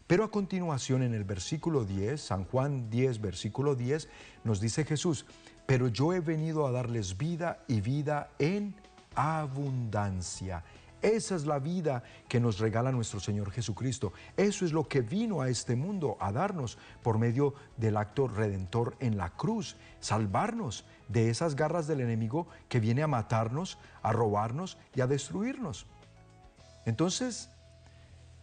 [0.07, 4.07] Pero a continuación en el versículo 10, San Juan 10, versículo 10,
[4.45, 5.25] nos dice Jesús,
[5.67, 8.73] pero yo he venido a darles vida y vida en
[9.13, 10.63] abundancia.
[11.01, 14.13] Esa es la vida que nos regala nuestro Señor Jesucristo.
[14.35, 18.95] Eso es lo que vino a este mundo a darnos por medio del acto redentor
[18.99, 24.77] en la cruz, salvarnos de esas garras del enemigo que viene a matarnos, a robarnos
[24.95, 25.85] y a destruirnos.
[26.85, 27.51] Entonces,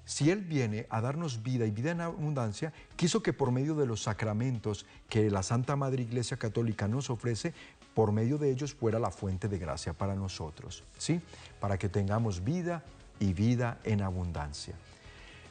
[0.05, 3.87] si Él viene a darnos vida y vida en abundancia, quiso que por medio de
[3.87, 7.55] los sacramentos que la Santa Madre Iglesia Católica nos ofrece,
[7.95, 11.21] por medio de ellos fuera la fuente de gracia para nosotros, ¿sí?
[11.61, 12.83] Para que tengamos vida
[13.21, 14.75] y vida en abundancia.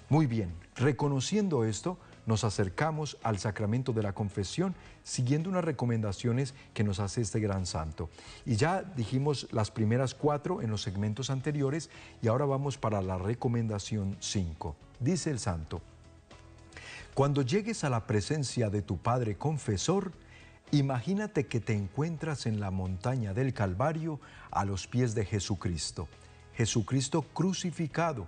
[0.10, 6.84] Muy bien, reconociendo esto, nos acercamos al sacramento de la confesión siguiendo unas recomendaciones que
[6.84, 8.10] nos hace este gran santo.
[8.46, 11.90] Y ya dijimos las primeras cuatro en los segmentos anteriores
[12.22, 14.76] y ahora vamos para la recomendación 5.
[15.00, 15.82] Dice el santo,
[17.14, 20.14] cuando llegues a la presencia de tu Padre confesor,
[20.72, 26.08] imagínate que te encuentras en la montaña del Calvario a los pies de Jesucristo.
[26.56, 28.28] Jesucristo crucificado,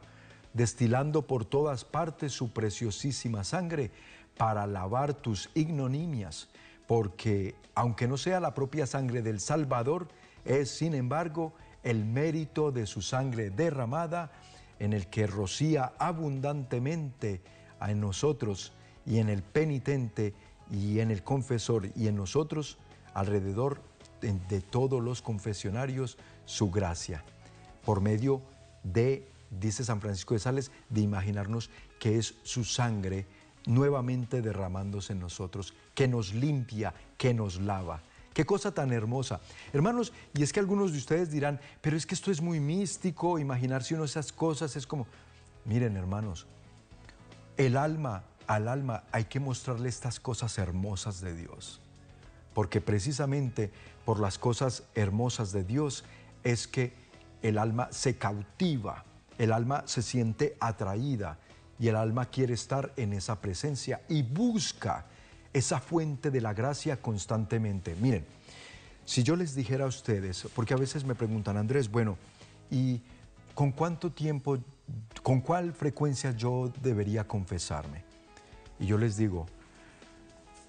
[0.55, 3.91] destilando por todas partes su preciosísima sangre
[4.37, 6.49] para lavar tus ignominias,
[6.87, 10.07] porque aunque no sea la propia sangre del Salvador,
[10.45, 14.31] es sin embargo el mérito de su sangre derramada
[14.79, 17.41] en el que rocía abundantemente
[17.81, 18.73] en nosotros
[19.05, 20.33] y en el penitente
[20.71, 22.77] y en el confesor y en nosotros
[23.13, 23.81] alrededor
[24.21, 27.23] de, todos los confesionarios su gracia
[27.85, 28.41] por medio
[28.83, 29.27] de
[29.59, 33.25] dice San Francisco de Sales, de imaginarnos que es su sangre
[33.65, 38.01] nuevamente derramándose en nosotros, que nos limpia, que nos lava.
[38.33, 39.39] Qué cosa tan hermosa.
[39.73, 43.39] Hermanos, y es que algunos de ustedes dirán, pero es que esto es muy místico,
[43.39, 45.07] imaginarse uno esas cosas es como,
[45.63, 46.45] miren hermanos,
[47.57, 51.81] el alma, al alma hay que mostrarle estas cosas hermosas de Dios.
[52.55, 53.69] porque precisamente
[54.05, 56.05] por las cosas hermosas de Dios
[56.43, 56.93] es que
[57.43, 59.03] el alma se cautiva,
[59.37, 61.37] el alma se siente atraída
[61.79, 65.05] y el alma quiere estar en esa presencia y busca
[65.53, 67.95] esa fuente de la gracia constantemente.
[67.95, 68.25] Miren,
[69.05, 72.17] si yo les dijera a ustedes, porque a veces me preguntan, Andrés, bueno,
[72.71, 73.01] ¿y
[73.53, 74.57] con cuánto tiempo,
[75.21, 78.03] con cuál frecuencia yo debería confesarme?
[78.79, 79.45] Y yo les digo,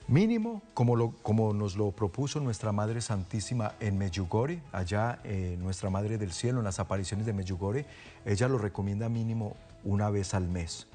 [0.09, 5.91] mínimo, como, lo, como nos lo propuso nuestra Madre Santísima en Medjugorje, allá eh, nuestra
[5.91, 7.87] Madre del Cielo, en las apariciones de Medjugorje,
[8.25, 10.87] ella lo recomienda mínimo una vez al mes.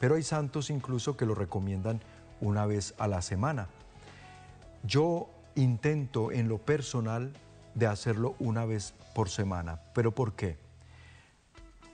[0.00, 2.00] Pero hay santos incluso que lo recomiendan
[2.40, 3.68] una vez a la semana.
[4.82, 7.32] Yo intento en lo personal
[7.74, 9.80] de hacerlo una vez por semana.
[9.94, 10.58] ¿Pero por qué?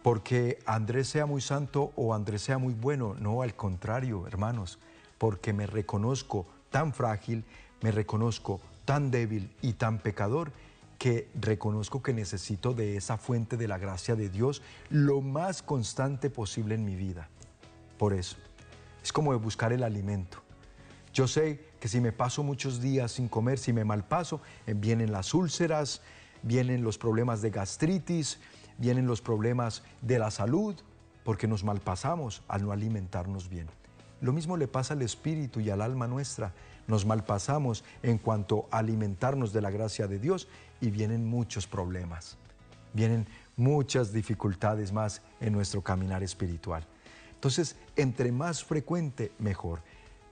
[0.03, 3.14] Porque Andrés sea muy santo o Andrés sea muy bueno.
[3.14, 4.78] No, al contrario, hermanos,
[5.21, 7.45] porque me reconozco tan frágil,
[7.83, 10.51] me reconozco tan débil y tan pecador
[10.97, 16.31] que reconozco que necesito de esa fuente de la gracia de Dios lo más constante
[16.31, 17.29] posible en mi vida.
[17.99, 18.39] Por eso,
[19.05, 20.39] es como buscar el alimento.
[21.12, 25.12] Yo sé que si me paso muchos días sin comer, si me malpaso, eh, vienen
[25.12, 26.01] las úlceras,
[26.43, 28.39] vienen los problemas de gastritis,
[28.79, 30.77] vienen los problemas de la salud,
[31.25, 33.68] porque nos malpasamos al no alimentarnos bien.
[34.21, 36.53] Lo mismo le pasa al espíritu y al alma nuestra.
[36.87, 40.49] Nos malpasamos en cuanto a alimentarnos de la gracia de Dios
[40.81, 42.37] y vienen muchos problemas.
[42.93, 46.87] Vienen muchas dificultades más en nuestro caminar espiritual.
[47.35, 49.81] Entonces, entre más frecuente, mejor.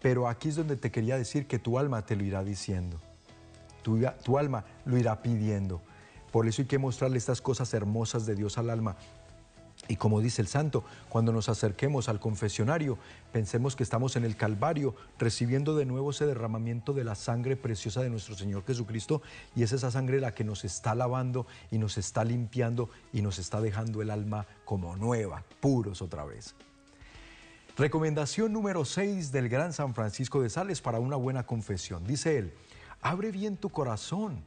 [0.03, 3.01] Pero aquí es donde te quería decir que tu alma te lo irá diciendo.
[3.82, 5.80] Tu, tu, alma lo irá pidiendo.
[6.30, 8.97] Por eso hay que mostrarle estas cosas hermosas de Dios al alma.
[9.89, 12.99] Y como dice el santo, cuando nos acerquemos al confesionario,
[13.32, 18.03] pensemos que estamos en el Calvario, recibiendo de nuevo ese derramamiento de la sangre preciosa
[18.03, 19.22] de nuestro Señor Jesucristo,
[19.57, 23.39] y es esa sangre la que nos está lavando y nos está limpiando y nos
[23.39, 26.55] está dejando el alma como nueva, puros otra vez.
[27.78, 32.05] Recomendación número 6 del gran San Francisco de Sales para una buena confesión.
[32.05, 32.53] Dice él,
[33.01, 34.43] abre bien tu corazón,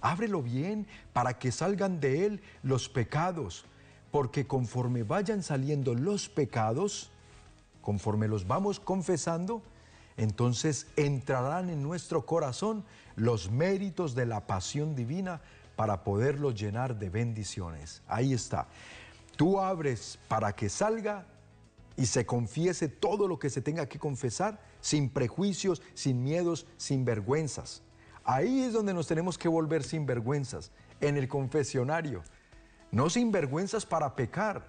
[0.00, 3.64] ábrelo bien para que salgan de él los pecados,
[4.12, 7.10] porque conforme vayan saliendo los pecados,
[7.80, 9.62] conforme los vamos confesando,
[10.18, 12.84] entonces entrarán en nuestro corazón
[13.16, 15.40] los méritos de la pasión divina
[15.76, 18.02] para poderlos llenar de bendiciones.
[18.06, 18.68] Ahí está.
[19.36, 21.26] Tú abres para que salga
[21.96, 27.06] y se confiese todo lo que se tenga que confesar, sin prejuicios, sin miedos, sin
[27.06, 27.82] vergüenzas.
[28.24, 32.22] Ahí es donde nos tenemos que volver sin vergüenzas, en el confesionario.
[32.92, 34.62] No sin vergüenzas para pecar,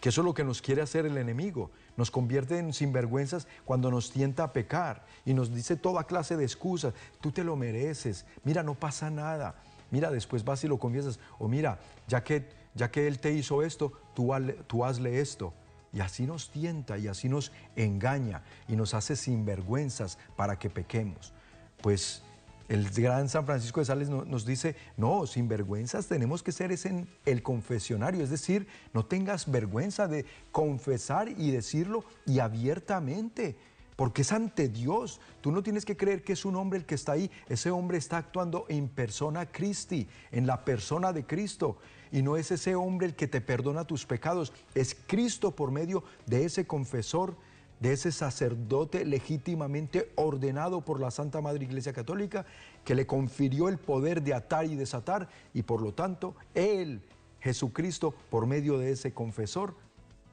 [0.00, 1.70] que eso es lo que nos quiere hacer el enemigo.
[1.96, 6.44] Nos convierte en sinvergüenzas cuando nos tienta a pecar y nos dice toda clase de
[6.44, 6.92] excusas.
[7.22, 9.54] Tú te lo mereces, mira, no pasa nada.
[9.90, 11.18] Mira, después vas y lo confiesas.
[11.38, 14.30] O mira, ya que, ya que él te hizo esto, tú,
[14.66, 15.54] tú hazle esto.
[15.90, 21.32] Y así nos tienta y así nos engaña y nos hace sinvergüenzas para que pequemos.
[21.80, 22.22] Pues
[22.68, 27.42] el gran San Francisco de Sales nos dice, no, sinvergüenzas tenemos que ser en el
[27.42, 33.56] confesionario, es decir, no tengas vergüenza de confesar y decirlo y abiertamente
[33.96, 35.20] porque es ante Dios.
[35.40, 37.30] Tú no tienes que creer que es un hombre el que está ahí.
[37.48, 41.78] Ese hombre está actuando en persona Christi, en la persona de Cristo.
[42.10, 44.52] Y no es ese hombre el que te perdona tus pecados.
[44.74, 47.36] Es Cristo por medio de ese confesor,
[47.84, 52.46] de ese sacerdote legítimamente ordenado por la Santa Madre Iglesia Católica,
[52.82, 55.28] que le confirió el poder de atar y desatar.
[55.52, 57.02] Y por lo tanto, Él,
[57.40, 59.74] Jesucristo, por medio de ese confesor,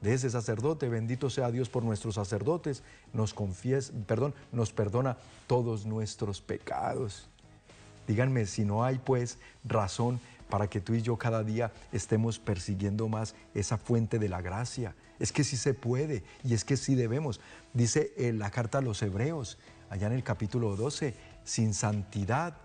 [0.00, 5.84] de ese sacerdote, bendito sea Dios por nuestros sacerdotes, nos confiesa, perdón, nos perdona todos
[5.84, 7.28] nuestros pecados.
[8.08, 10.20] Díganme si no hay pues razón
[10.52, 14.94] para que tú y yo cada día estemos persiguiendo más esa fuente de la gracia.
[15.18, 17.40] Es que sí se puede y es que sí debemos.
[17.72, 19.56] Dice en la carta a los hebreos,
[19.88, 22.58] allá en el capítulo 12, sin santidad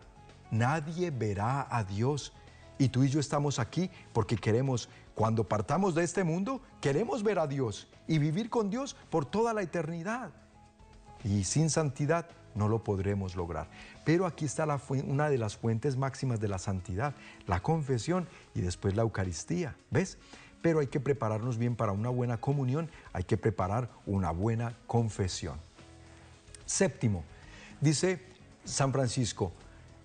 [0.51, 2.33] nadie verá a Dios.
[2.77, 7.39] Y tú y yo estamos aquí porque queremos cuando partamos de este mundo, queremos ver
[7.39, 10.31] a Dios y vivir con Dios por toda la eternidad.
[11.23, 13.69] Y sin santidad no lo podremos lograr.
[14.07, 14.65] Pero aquí está
[15.05, 17.13] una de las fuentes máximas de la santidad,
[17.45, 19.75] la confesión y después la Eucaristía.
[19.91, 20.17] ¿Ves?
[20.61, 25.59] Pero hay que prepararnos bien para una buena comunión, hay que preparar una buena confesión.
[26.65, 27.25] Séptimo,
[27.81, 28.21] dice
[28.63, 29.51] San Francisco,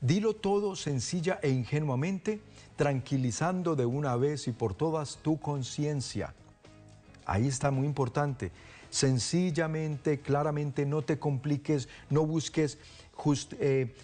[0.00, 2.40] dilo todo sencilla e ingenuamente
[2.74, 6.34] tranquilizando de una vez y por todas tu conciencia.
[7.24, 8.50] Ahí está muy importante.
[8.92, 12.76] Sencillamente, claramente, no te compliques, no busques
[13.58, 13.94] eh,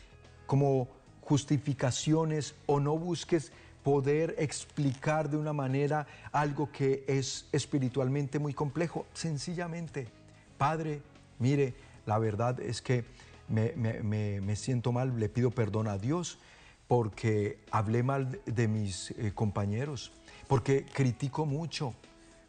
[0.47, 0.89] como
[1.21, 9.05] justificaciones o no busques poder explicar de una manera algo que es espiritualmente muy complejo.
[9.13, 10.09] Sencillamente,
[10.57, 11.03] Padre,
[11.39, 11.75] mire,
[12.07, 13.05] la verdad es que
[13.47, 16.39] me, siento mal, le pido perdón a Dios
[16.87, 20.13] porque hablé mal de mis eh, compañeros,
[20.47, 21.93] porque critico mucho,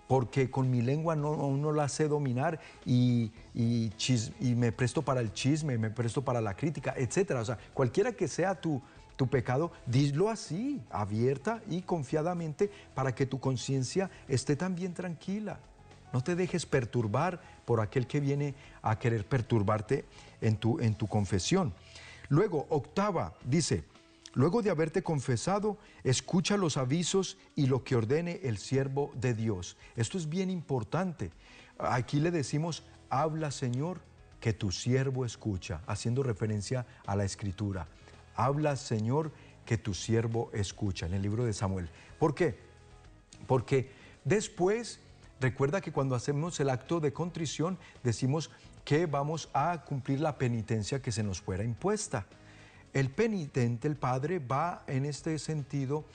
[0.10, 3.91] porque con mi lengua no, la sé dominar y, y,
[4.55, 7.34] me presto para el chisme, me presto para la crítica, etc.
[7.39, 8.82] O sea, cualquiera que sea tu,
[9.16, 15.60] tu pecado, dilo así, abierta y confiadamente, para que tu conciencia esté también tranquila.
[16.12, 20.05] No te dejes perturbar por aquel que viene a querer perturbarte
[20.41, 21.72] en tu, en tu confesión.
[22.30, 23.84] Luego, octava, dice,
[24.34, 29.77] luego de haberte confesado, escucha los avisos y lo que ordene el siervo de Dios.
[29.95, 31.32] Esto es bien importante.
[31.77, 34.01] Aquí le decimos, habla Señor,
[34.39, 37.88] que tu siervo escucha, haciendo referencia a la escritura.
[38.36, 39.32] Habla Señor,
[39.65, 41.89] que tu siervo escucha, en el libro de Samuel.
[42.17, 42.57] ¿Por qué?
[43.47, 43.91] Porque
[44.23, 44.99] después
[45.39, 48.51] Recuerda que cuando hacemos el acto de contrición decimos
[48.84, 52.25] que vamos a cumplir la penitencia que se nos fuera impuesta.
[52.93, 56.05] El penitente, el Padre, va en este sentido,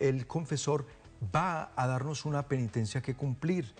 [0.00, 0.86] el confesor
[1.34, 3.72] va a darnos una penitencia que cumplir.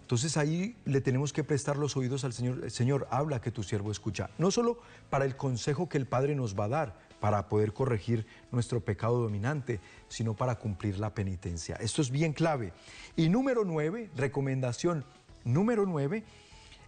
[0.00, 2.70] Entonces ahí le tenemos que prestar los oídos al Señor.
[2.70, 4.28] Señor, habla que tu siervo escucha.
[4.36, 4.78] No solo
[5.08, 9.22] para el consejo que el Padre nos va a dar, para poder corregir nuestro pecado
[9.22, 11.76] dominante, sino para cumplir la penitencia.
[11.76, 12.74] Esto es bien clave.
[13.16, 15.06] Y número nueve, recomendación
[15.42, 16.22] número nueve,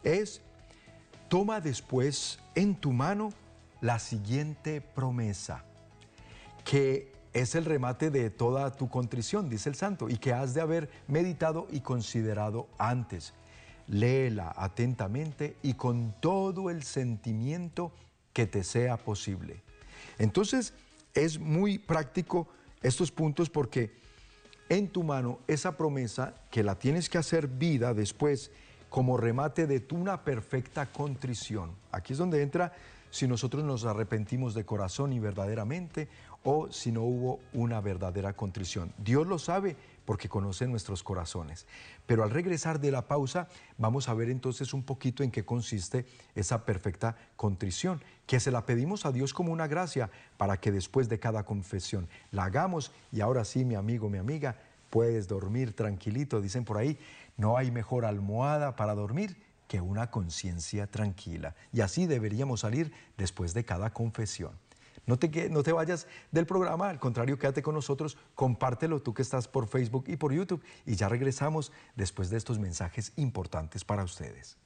[0.05, 0.43] es
[1.29, 3.31] toma después en tu mano
[3.81, 5.65] la siguiente promesa,
[6.65, 10.63] que es el remate de toda tu contrición, dice el santo, y que has de
[10.63, 13.35] haber meditado y considerado antes.
[13.89, 17.93] Léela atentamente y con todo el sentimiento
[18.33, 19.63] que te sea posible.
[20.19, 20.73] Entonces,
[21.15, 22.49] es muy práctico
[22.83, 23.95] estos puntos porque
[24.69, 28.51] en tu mano esa promesa que la tienes que hacer vida después
[28.89, 31.73] como remate de tu una perfecta contrición.
[31.93, 32.73] Aquí es donde entra
[33.11, 36.09] si nosotros nos arrepentimos de corazón y verdaderamente
[36.43, 38.93] o si no hubo una verdadera contrición.
[38.99, 41.67] Dios lo sabe porque conoce nuestros corazones.
[42.07, 43.49] Pero al regresar de la pausa,
[43.79, 48.65] vamos a ver entonces un poquito en qué consiste esa perfecta contrición, que se la
[48.65, 53.21] pedimos a Dios como una gracia para que después de cada confesión la hagamos y
[53.21, 54.57] ahora sí, mi amigo, mi amiga,
[54.91, 56.99] puedes dormir tranquilito, dicen por ahí,
[57.37, 59.37] no hay mejor almohada para dormir
[59.69, 61.55] que una conciencia tranquila.
[61.73, 64.59] Y así deberíamos salir después de cada confesión.
[65.07, 69.23] No te, no te vayas del programa, al contrario, quédate con nosotros, compártelo tú que
[69.23, 74.03] estás por Facebook y por YouTube y ya regresamos después de estos mensajes importantes para
[74.03, 74.59] ustedes.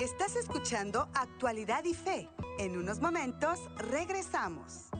[0.00, 2.28] Estás escuchando Actualidad y Fe.
[2.58, 4.90] En unos momentos regresamos.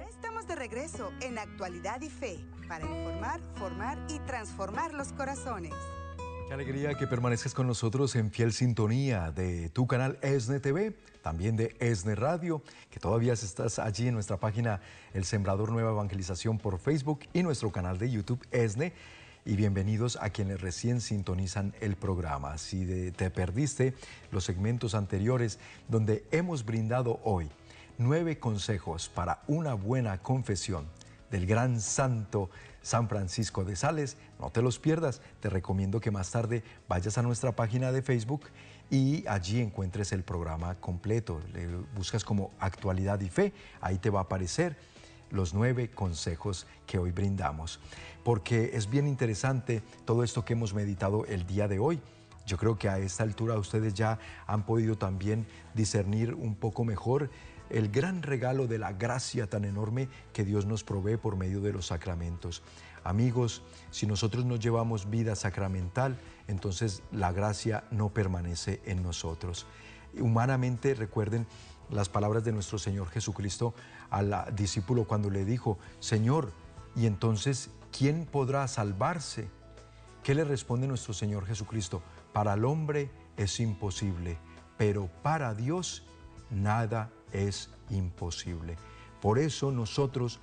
[0.08, 5.74] estamos de regreso en Actualidad y Fe para informar, formar y transformar los corazones.
[6.46, 11.56] Qué alegría que permanezcas con nosotros en fiel sintonía de tu canal ESNE TV, también
[11.56, 14.80] de ESNE Radio, que todavía estás allí en nuestra página
[15.12, 18.92] El Sembrador Nueva Evangelización por Facebook y nuestro canal de YouTube ESNE.
[19.44, 22.58] Y bienvenidos a quienes recién sintonizan el programa.
[22.58, 23.94] Si te perdiste
[24.30, 27.50] los segmentos anteriores donde hemos brindado hoy
[27.98, 30.86] nueve consejos para una buena confesión
[31.28, 32.50] del gran santo
[32.86, 34.16] San Francisco de Sales.
[34.38, 35.20] No te los pierdas.
[35.40, 38.42] Te recomiendo que más tarde vayas a nuestra página de Facebook
[38.90, 41.40] y allí encuentres el programa completo.
[41.52, 41.66] Le
[41.96, 43.52] buscas como actualidad y fe.
[43.80, 44.76] Ahí te va a aparecer
[45.32, 47.80] los nueve consejos que hoy brindamos.
[48.22, 52.00] Porque es bien interesante todo esto que hemos meditado el día de hoy.
[52.46, 57.30] Yo creo que a esta altura ustedes ya han podido también discernir un poco mejor
[57.70, 61.72] el gran regalo de la gracia tan enorme que Dios nos provee por medio de
[61.72, 62.62] los sacramentos.
[63.04, 69.66] Amigos, si nosotros no llevamos vida sacramental, entonces la gracia no permanece en nosotros.
[70.18, 71.46] Humanamente, recuerden
[71.90, 73.74] las palabras de nuestro Señor Jesucristo
[74.10, 76.52] al discípulo cuando le dijo, Señor,
[76.96, 79.48] y entonces, ¿quién podrá salvarse?
[80.22, 82.02] ¿Qué le responde nuestro Señor Jesucristo?
[82.32, 84.38] Para el hombre es imposible,
[84.76, 86.04] pero para Dios
[86.50, 88.76] nada es imposible.
[89.20, 90.40] Por eso nosotros,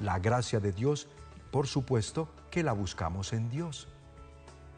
[0.00, 1.08] la gracia de Dios,
[1.50, 3.88] por supuesto que la buscamos en Dios.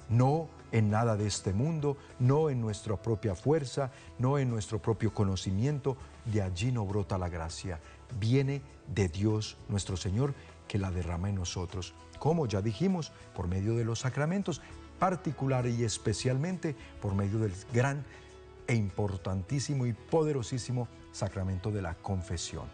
[0.08, 5.12] No en nada de este mundo, no en nuestra propia fuerza, no en nuestro propio
[5.12, 5.96] conocimiento.
[6.24, 7.80] De allí no brota la gracia.
[8.18, 8.62] Viene
[8.94, 10.34] de Dios nuestro Señor
[10.66, 11.94] que la derrama en nosotros.
[12.18, 14.60] Como ya dijimos, por medio de los sacramentos,
[14.98, 18.04] particular y especialmente por medio del gran
[18.66, 22.66] e importantísimo y poderosísimo sacramento de la confesión.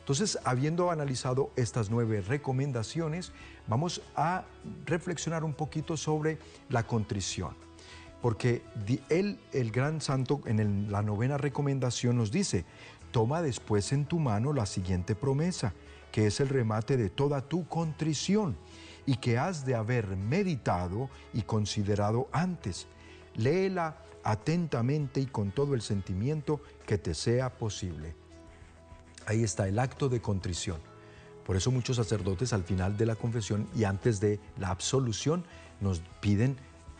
[0.00, 3.32] Entonces, habiendo analizado estas nueve recomendaciones,
[3.68, 4.44] vamos a
[4.84, 7.54] reflexionar un poquito sobre la contrición.
[8.20, 8.62] Porque
[9.08, 12.64] él, el gran santo, en la novena recomendación nos dice,
[13.12, 15.74] toma después en tu mano la siguiente promesa,
[16.12, 18.56] que es el remate de toda tu contrición
[19.06, 22.88] y que has de haber meditado y considerado antes.
[23.36, 28.14] Léela atentamente y con todo el sentimiento que te sea posible.
[29.26, 30.78] Ahí está el acto de contrición.
[31.44, 35.44] Por eso muchos sacerdotes al final de la confesión y antes de la absolución
[35.80, 36.56] nos piden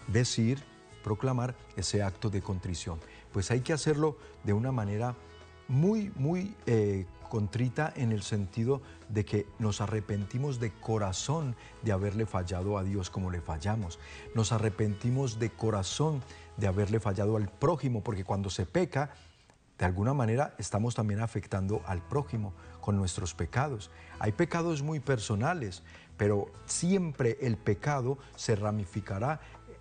[0.08, 0.62] decir,
[1.04, 2.98] proclamar ese acto de contrición.
[3.32, 5.14] Pues hay que hacerlo de una manera
[5.68, 8.82] muy, muy eh, contrita en el sentido
[9.12, 13.98] de que nos arrepentimos de corazón de haberle fallado a Dios como le fallamos.
[14.34, 16.22] Nos arrepentimos de corazón
[16.56, 19.10] de haberle fallado al prójimo, porque cuando se peca,
[19.78, 23.90] de alguna manera estamos también afectando al prójimo con nuestros pecados.
[24.18, 25.82] Hay pecados muy personales,
[26.16, 29.40] pero siempre el pecado se ramificará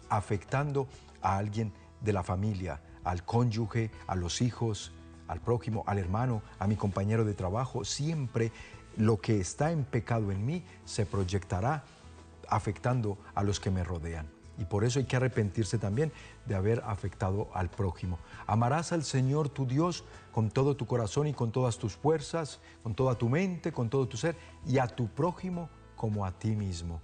[0.09, 0.87] afectando
[1.21, 4.93] a alguien de la familia, al cónyuge, a los hijos,
[5.27, 7.85] al prójimo, al hermano, a mi compañero de trabajo.
[7.85, 8.51] Siempre
[8.99, 11.83] lo que está en pecado en mí se proyectará
[12.49, 14.27] afectando a los que me rodean.
[14.57, 16.11] Y por eso hay que arrepentirse también
[16.45, 18.19] de haber afectado al prójimo.
[18.45, 22.93] Amarás al Señor tu Dios con todo tu corazón y con todas tus fuerzas, con
[22.93, 24.35] toda tu mente, con todo tu ser,
[24.67, 26.99] y a tu prójimo como a ti mismo.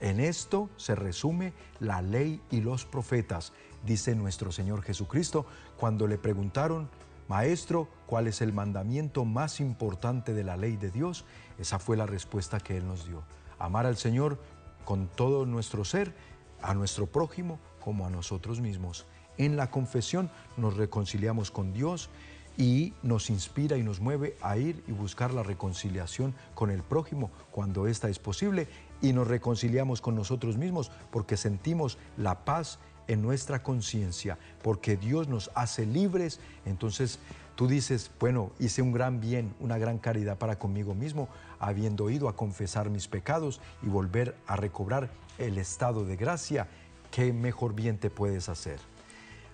[0.00, 3.52] En esto se resume la ley y los profetas,
[3.84, 6.90] dice nuestro Señor Jesucristo, cuando le preguntaron,
[7.28, 11.24] Maestro, ¿cuál es el mandamiento más importante de la ley de Dios?
[11.58, 13.24] Esa fue la respuesta que Él nos dio.
[13.58, 14.40] Amar al Señor
[14.84, 16.14] con todo nuestro ser
[16.62, 19.06] a nuestro prójimo como a nosotros mismos.
[19.38, 22.10] En la confesión nos reconciliamos con Dios
[22.56, 27.30] y nos inspira y nos mueve a ir y buscar la reconciliación con el prójimo
[27.50, 28.68] cuando ésta es posible
[29.02, 32.78] y nos reconciliamos con nosotros mismos porque sentimos la paz
[33.08, 37.18] en nuestra conciencia, porque Dios nos hace libres, entonces
[37.54, 41.28] tú dices, bueno, hice un gran bien, una gran caridad para conmigo mismo,
[41.58, 46.68] habiendo ido a confesar mis pecados y volver a recobrar el estado de gracia,
[47.10, 48.78] ¿qué mejor bien te puedes hacer?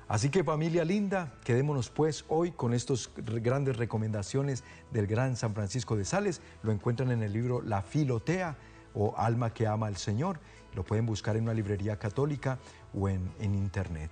[0.09, 5.97] Así que familia linda, quedémonos pues hoy con estas grandes recomendaciones del gran San Francisco
[5.97, 6.43] de Sales.
[6.63, 8.59] Lo encuentran en el libro La Filotea
[8.95, 10.39] o Alma que ama al Señor.
[10.75, 12.59] Lo pueden buscar en una librería católica
[12.95, 14.11] o en, en internet.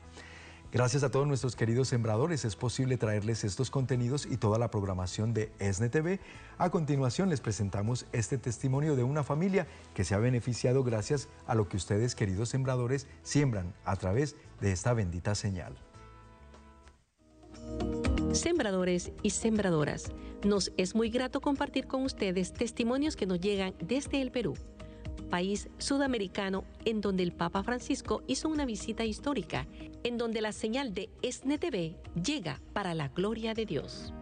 [0.72, 5.34] Gracias a todos nuestros queridos sembradores es posible traerles estos contenidos y toda la programación
[5.34, 6.20] de ESNE TV.
[6.58, 11.56] A continuación les presentamos este testimonio de una familia que se ha beneficiado gracias a
[11.56, 15.76] lo que ustedes queridos sembradores siembran a través de esta bendita señal.
[18.32, 20.12] Sembradores y sembradoras,
[20.44, 24.54] nos es muy grato compartir con ustedes testimonios que nos llegan desde el Perú
[25.30, 29.66] país sudamericano en donde el Papa Francisco hizo una visita histórica,
[30.04, 34.12] en donde la señal de SNTV llega para la gloria de Dios.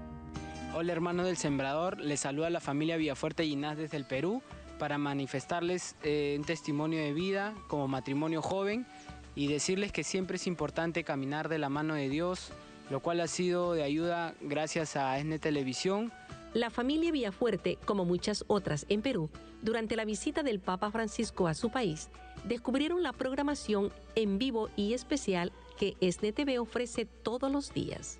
[0.74, 4.42] Hola hermanos del Sembrador, les saluda la familia Villafuerte Ginás desde el Perú
[4.78, 8.86] para manifestarles eh, un testimonio de vida como matrimonio joven
[9.34, 12.52] y decirles que siempre es importante caminar de la mano de Dios,
[12.90, 16.12] lo cual ha sido de ayuda gracias a SN Televisión
[16.61, 19.30] la familia Villafuerte, como muchas otras en Perú,
[19.62, 22.09] durante la visita del Papa Francisco a su país,
[22.44, 28.18] descubrieron la programación en vivo y especial que SNTV ofrece todos los días.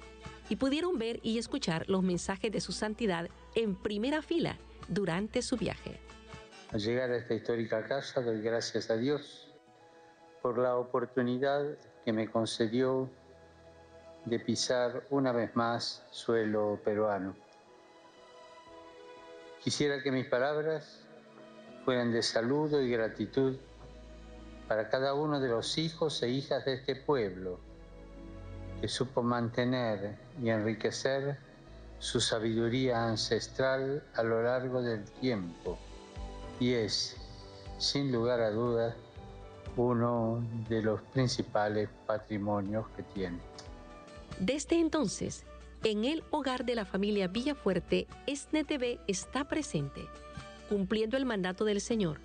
[0.49, 4.57] Y pudieron ver y escuchar los mensajes de su santidad en primera fila
[4.89, 6.01] durante su viaje.
[6.73, 9.49] Al llegar a esta histórica casa doy gracias a Dios
[10.43, 13.11] por la oportunidad que me concedió
[14.25, 17.48] de pisar una vez más suelo peruano.
[19.63, 21.01] Quisiera que mis palabras
[21.85, 23.57] fueran de saludo y gratitud
[24.69, 27.59] para cada uno de los hijos e hijas de este pueblo
[28.81, 31.39] que supo mantener y enriquecer
[31.99, 35.79] su sabiduría ancestral a lo largo del tiempo
[36.61, 37.17] y es,
[37.79, 38.95] sin lugar a dudas,
[39.77, 43.39] uno de los principales patrimonios que tiene.
[44.41, 45.45] Desde entonces,
[45.85, 50.07] en el hogar de la familia Villafuerte, SNTV está presente,
[50.69, 52.21] cumpliendo el mandato del Señor.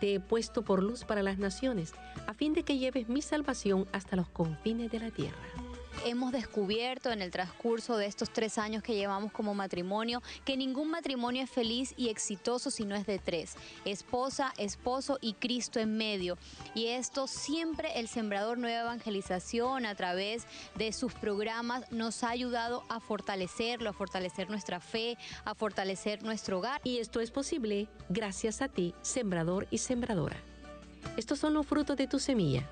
[0.00, 1.92] Te he puesto por luz para las naciones,
[2.26, 5.69] a fin de que lleves mi salvación hasta los confines de la tierra
[6.04, 10.90] hemos descubierto en el transcurso de estos tres años que llevamos como matrimonio que ningún
[10.90, 13.56] matrimonio es feliz y exitoso si no es de tres.
[13.84, 16.38] Esposa, esposo y Cristo en medio.
[16.74, 20.46] Y esto siempre el Sembrador Nueva Evangelización a través
[20.76, 26.58] de sus programas nos ha ayudado a fortalecerlo, a fortalecer nuestra fe, a fortalecer nuestro
[26.58, 26.80] hogar.
[26.84, 30.36] Y esto es posible gracias a ti, Sembrador y Sembradora.
[31.16, 32.68] Estos son los frutos de tu semilla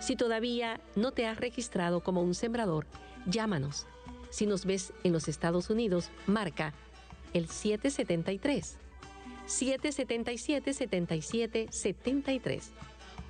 [0.00, 2.86] si todavía no te has registrado como un sembrador,
[3.26, 3.86] llámanos.
[4.30, 6.74] Si nos ves en los Estados Unidos, marca
[7.32, 8.76] el 773
[9.46, 12.70] 777 77 73.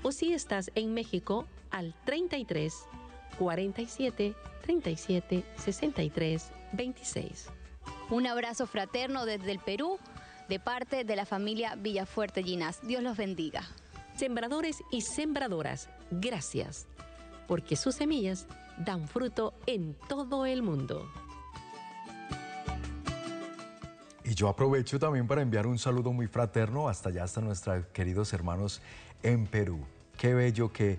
[0.02, 2.74] O si estás en México, al 33
[3.38, 7.46] 47 37 63 26.
[8.10, 9.98] Un abrazo fraterno desde el Perú,
[10.48, 12.80] de parte de la familia Villafuerte Ginás.
[12.86, 13.68] Dios los bendiga.
[14.18, 16.88] Sembradores y sembradoras, gracias,
[17.46, 18.48] porque sus semillas
[18.84, 21.08] dan fruto en todo el mundo.
[24.24, 28.32] Y yo aprovecho también para enviar un saludo muy fraterno hasta allá, hasta nuestros queridos
[28.32, 28.82] hermanos
[29.22, 29.78] en Perú.
[30.16, 30.98] Qué bello que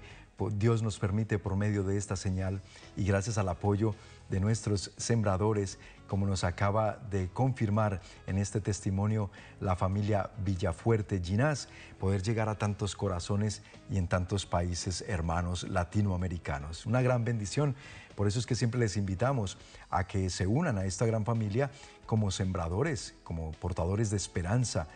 [0.53, 2.61] Dios nos permite por medio de esta señal
[2.95, 3.95] y gracias al apoyo
[4.29, 9.29] de nuestros sembradores como nos acaba de confirmar en este testimonio
[9.61, 11.69] la familia Villafuerte Ginás,
[11.99, 16.85] poder llegar a tantos corazones y en tantos países hermanos latinoamericanos.
[16.85, 17.75] Una gran bendición.
[18.15, 19.57] Por eso es que siempre les invitamos
[19.89, 21.71] a que se unan a esta gran familia
[22.05, 24.87] como sembradores, como portadores de esperanza,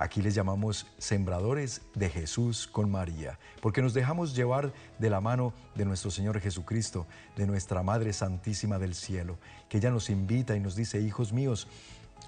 [0.00, 5.52] Aquí les llamamos sembradores de Jesús con María, porque nos dejamos llevar de la mano
[5.74, 9.38] de nuestro Señor Jesucristo, de nuestra Madre Santísima del Cielo,
[9.68, 11.66] que ella nos invita y nos dice, hijos míos,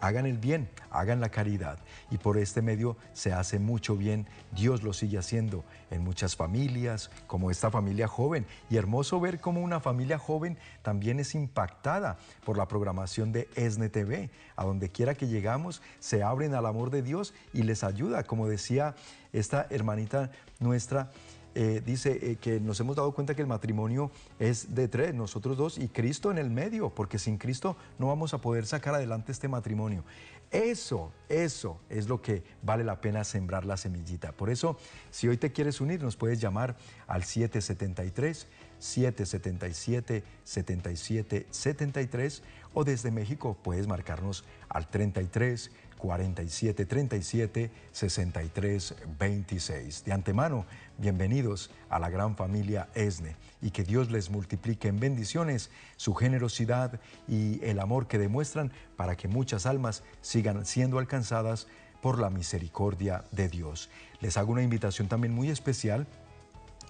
[0.01, 1.79] hagan el bien, hagan la caridad.
[2.11, 4.27] Y por este medio se hace mucho bien.
[4.53, 8.47] Dios lo sigue haciendo en muchas familias, como esta familia joven.
[8.69, 13.89] Y hermoso ver cómo una familia joven también es impactada por la programación de ESNE
[13.89, 14.31] TV.
[14.57, 18.49] A donde quiera que llegamos, se abren al amor de Dios y les ayuda, como
[18.49, 18.95] decía
[19.33, 21.11] esta hermanita nuestra.
[21.55, 25.57] Eh, dice eh, que nos hemos dado cuenta que el matrimonio es de tres, nosotros
[25.57, 29.33] dos y Cristo en el medio, porque sin Cristo no vamos a poder sacar adelante
[29.33, 30.05] este matrimonio.
[30.53, 34.33] Eso, eso es lo que vale la pena sembrar la semillita.
[34.33, 34.77] Por eso,
[35.11, 36.77] si hoy te quieres unir, nos puedes llamar
[37.07, 38.49] al 773
[38.79, 42.43] 777 77 73
[42.75, 45.71] o desde México puedes marcarnos al 33
[46.01, 50.05] 47 37 63 26.
[50.05, 50.65] De antemano,
[50.99, 56.99] bienvenidos a la gran familia ESNE y que Dios les multiplique en bendiciones su generosidad
[57.29, 61.67] y el amor que demuestran para que muchas almas sigan siendo alcanzadas
[62.01, 63.91] por la misericordia de Dios.
[64.21, 66.07] Les hago una invitación también muy especial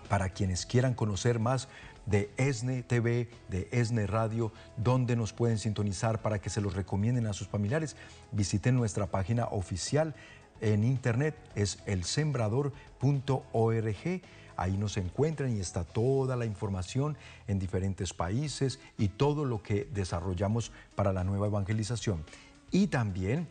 [0.08, 1.68] para quienes quieran conocer más
[2.06, 7.26] de ESNE TV, de ESNE Radio, donde nos pueden sintonizar para que se los recomienden
[7.26, 7.96] a sus familiares.
[8.32, 10.14] Visiten nuestra página oficial
[10.60, 14.22] en internet, es elsembrador.org.
[14.56, 17.16] Ahí nos encuentran y está toda la información
[17.48, 22.24] en diferentes países y todo lo que desarrollamos para la nueva evangelización.
[22.70, 23.48] Y también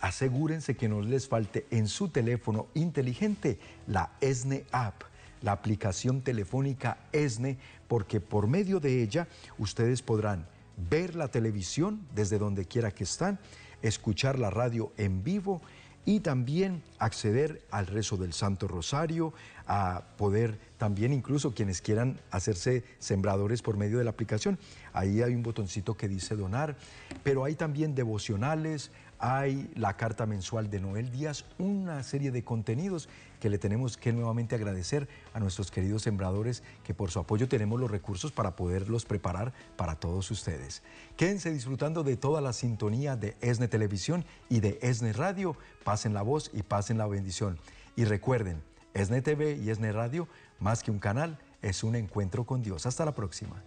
[0.00, 5.04] asegúrense que no les falte en su teléfono inteligente la ESNE App
[5.42, 9.28] la aplicación telefónica ESNE, porque por medio de ella
[9.58, 10.46] ustedes podrán
[10.88, 13.38] ver la televisión desde donde quiera que están,
[13.82, 15.60] escuchar la radio en vivo
[16.06, 19.34] y también acceder al rezo del Santo Rosario,
[19.66, 24.58] a poder también incluso quienes quieran hacerse sembradores por medio de la aplicación.
[24.92, 26.76] Ahí hay un botoncito que dice donar,
[27.22, 33.08] pero hay también devocionales, hay la carta mensual de Noel Díaz, una serie de contenidos
[33.40, 37.80] que le tenemos que nuevamente agradecer a nuestros queridos sembradores que por su apoyo tenemos
[37.80, 40.82] los recursos para poderlos preparar para todos ustedes.
[41.16, 45.56] Quédense disfrutando de toda la sintonía de ESNE Televisión y de ESNE Radio.
[45.82, 47.58] Pasen la voz y pasen la bendición.
[47.96, 48.62] Y recuerden,
[48.94, 50.28] ESNE TV y ESNE Radio,
[50.58, 52.86] más que un canal, es un encuentro con Dios.
[52.86, 53.62] Hasta la próxima.